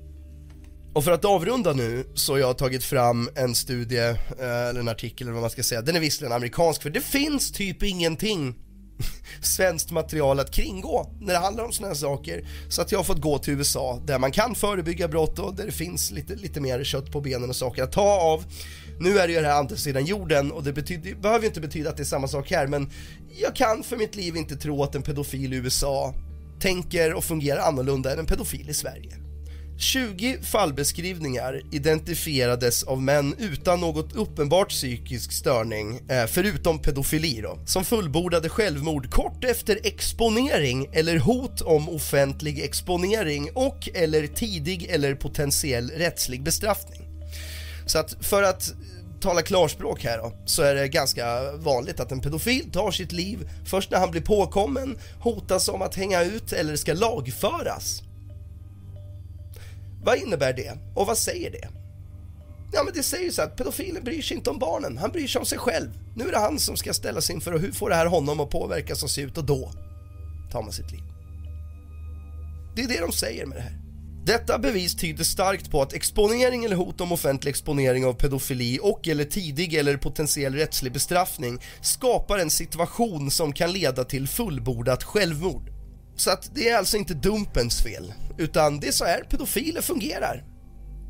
Och 0.95 1.05
för 1.05 1.12
att 1.12 1.25
avrunda 1.25 1.73
nu 1.73 2.05
så 2.14 2.33
har 2.33 2.39
jag 2.39 2.59
tagit 2.59 2.85
fram 2.85 3.31
en 3.35 3.55
studie, 3.55 4.09
eh, 4.39 4.68
eller 4.68 4.81
en 4.81 4.89
artikel 4.89 5.27
eller 5.27 5.33
vad 5.33 5.43
man 5.43 5.51
ska 5.51 5.62
säga. 5.62 5.83
Den 5.83 5.97
är 5.97 6.01
visserligen 6.01 6.33
amerikansk 6.33 6.83
för 6.83 6.91
det 6.91 7.01
finns 7.01 7.53
typ 7.53 7.83
ingenting 7.83 8.55
svenskt 9.42 9.90
material 9.90 10.40
att 10.40 10.51
kringgå 10.51 11.11
när 11.20 11.32
det 11.32 11.38
handlar 11.38 11.64
om 11.64 11.72
sådana 11.72 11.88
här 11.94 11.98
saker. 11.98 12.48
Så 12.68 12.82
att 12.82 12.92
jag 12.92 12.98
har 12.98 13.05
fått 13.05 13.20
gå 13.20 13.38
till 13.38 13.55
USA 13.55 14.03
där 14.07 14.18
man 14.18 14.32
kan 14.32 14.55
förebygga 14.55 15.09
brott 15.09 15.38
och 15.38 15.55
där 15.55 15.66
det 15.66 15.72
finns 15.72 16.11
lite, 16.11 16.34
lite 16.34 16.61
mer 16.61 16.84
kött 16.84 17.12
på 17.12 17.20
benen 17.20 17.51
och 17.51 17.57
saker 17.57 17.82
att 17.82 17.92
ta 17.92 18.20
av. 18.20 18.44
Nu 18.98 19.18
är 19.18 19.26
det 19.26 19.32
ju 19.32 19.40
det 19.40 19.46
här 19.46 19.59
andra 19.59 19.76
sidan 19.76 20.05
jorden 20.05 20.53
och 20.53 20.64
det 20.64 20.72
betyder, 20.72 21.14
behöver 21.14 21.40
ju 21.40 21.46
inte 21.46 21.61
betyda 21.61 21.90
att 21.90 21.96
det 21.96 22.03
är 22.03 22.05
samma 22.05 22.28
sak 22.28 22.51
här 22.51 22.66
men 22.66 22.90
jag 23.40 23.57
kan 23.57 23.82
för 23.82 23.96
mitt 23.96 24.14
liv 24.14 24.36
inte 24.36 24.57
tro 24.57 24.82
att 24.82 24.94
en 24.94 25.03
pedofil 25.03 25.53
i 25.53 25.57
USA 25.57 26.14
tänker 26.61 27.14
och 27.14 27.24
fungerar 27.24 27.61
annorlunda 27.61 28.12
än 28.12 28.18
en 28.18 28.26
pedofil 28.26 28.70
i 28.70 28.74
Sverige. 28.74 29.20
20 29.81 30.39
fallbeskrivningar 30.43 31.62
identifierades 31.70 32.83
av 32.83 33.03
män 33.03 33.35
utan 33.39 33.81
något 33.81 34.16
uppenbart 34.16 34.68
psykisk 34.68 35.33
störning, 35.33 36.01
eh, 36.09 36.26
förutom 36.26 36.78
pedofili 36.78 37.41
då, 37.41 37.59
som 37.66 37.85
fullbordade 37.85 38.49
självmord 38.49 39.11
kort 39.11 39.45
efter 39.45 39.78
exponering 39.83 40.89
eller 40.93 41.18
hot 41.18 41.61
om 41.61 41.89
offentlig 41.89 42.61
exponering 42.61 43.51
och 43.55 43.89
eller 43.95 44.26
tidig 44.26 44.87
eller 44.91 45.14
potentiell 45.14 45.91
rättslig 45.91 46.43
bestraffning. 46.43 47.01
Så 47.87 47.99
att 47.99 48.16
för 48.20 48.43
att 48.43 48.72
tala 49.20 49.43
klarspråk 49.43 50.05
här 50.05 50.18
då, 50.18 50.33
så 50.47 50.62
är 50.62 50.74
det 50.74 50.89
ganska 50.89 51.53
vanligt 51.53 52.01
att 52.01 52.12
en 52.12 52.20
pedofil 52.20 52.72
tar 52.72 52.91
sitt 52.91 53.12
liv 53.12 53.51
först 53.66 53.91
när 53.91 53.99
han 53.99 54.11
blir 54.11 54.20
påkommen, 54.20 54.99
hotas 55.20 55.68
om 55.68 55.83
att 55.83 55.95
hänga 55.95 56.22
ut 56.22 56.53
eller 56.53 56.76
ska 56.76 56.95
lagföras. 56.95 58.03
Vad 60.03 60.18
innebär 60.18 60.53
det 60.53 60.78
och 60.94 61.07
vad 61.07 61.18
säger 61.18 61.51
det? 61.51 61.68
Ja 62.72 62.82
men 62.84 62.94
det 62.94 63.03
säger 63.03 63.30
så 63.30 63.42
att 63.42 63.57
pedofilen 63.57 64.05
bryr 64.05 64.22
sig 64.22 64.36
inte 64.36 64.51
om 64.51 64.59
barnen, 64.59 64.98
han 64.98 65.11
bryr 65.11 65.26
sig 65.26 65.38
om 65.38 65.46
sig 65.46 65.59
själv. 65.59 65.90
Nu 66.16 66.28
är 66.28 66.32
det 66.32 66.38
han 66.38 66.59
som 66.59 66.76
ska 66.76 66.94
ställas 66.94 67.30
inför 67.30 67.53
och 67.53 67.61
hur 67.61 67.72
får 67.72 67.90
det 67.90 67.96
här 67.96 68.07
honom 68.07 68.40
att 68.40 68.51
påverkas 68.51 69.03
och 69.03 69.11
se 69.11 69.22
ut 69.22 69.38
och 69.38 69.44
då 69.44 69.72
tar 70.53 70.62
man 70.62 70.72
sitt 70.72 70.92
liv. 70.92 71.03
Det 72.76 72.82
är 72.82 72.88
det 72.88 73.01
de 73.01 73.12
säger 73.12 73.46
med 73.46 73.59
det 73.59 73.62
här. 73.62 73.80
Detta 74.24 74.59
bevis 74.59 74.96
tyder 74.96 75.24
starkt 75.24 75.70
på 75.70 75.82
att 75.82 75.92
exponering 75.92 76.64
eller 76.64 76.76
hot 76.76 77.01
om 77.01 77.12
offentlig 77.12 77.51
exponering 77.51 78.07
av 78.07 78.12
pedofili 78.12 78.78
och 78.82 79.09
eller 79.09 79.24
tidig 79.24 79.74
eller 79.74 79.96
potentiell 79.96 80.55
rättslig 80.55 80.92
bestraffning 80.92 81.59
skapar 81.80 82.38
en 82.38 82.51
situation 82.51 83.30
som 83.30 83.53
kan 83.53 83.72
leda 83.72 84.05
till 84.05 84.28
fullbordat 84.28 85.05
självmord. 85.05 85.80
Så 86.21 86.31
att 86.31 86.51
det 86.55 86.68
är 86.68 86.79
alltså 86.79 86.97
inte 86.97 87.14
dumpens 87.14 87.83
fel, 87.83 88.12
utan 88.39 88.81
det 88.81 88.89
är 88.89 88.93
så 88.93 89.05
här 89.05 89.25
pedofiler 89.25 89.81
fungerar. 89.81 90.45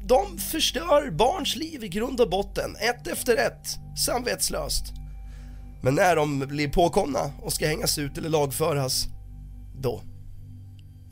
De 0.07 0.39
förstör 0.39 1.11
barns 1.11 1.57
liv 1.57 1.85
i 1.85 1.89
grund 1.89 2.21
och 2.21 2.31
botten, 2.31 2.77
ett 2.77 3.07
efter 3.07 3.37
ett, 3.37 3.69
samvetslöst. 3.99 4.85
Men 5.83 5.95
när 5.95 6.17
de 6.17 6.39
blir 6.39 6.69
påkomna 6.69 7.33
och 7.43 7.53
ska 7.53 7.67
hängas 7.67 7.99
ut 7.99 8.19
eller 8.19 8.29
lagföras, 8.29 9.07
då, 9.77 10.03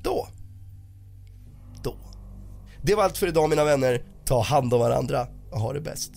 då, 0.02 0.28
då. 1.82 1.96
Det 2.82 2.94
var 2.94 3.04
allt 3.04 3.18
för 3.18 3.26
idag 3.26 3.50
mina 3.50 3.64
vänner. 3.64 4.02
Ta 4.24 4.42
hand 4.42 4.74
om 4.74 4.80
varandra 4.80 5.26
och 5.50 5.60
ha 5.60 5.72
det 5.72 5.80
bäst. 5.80 6.12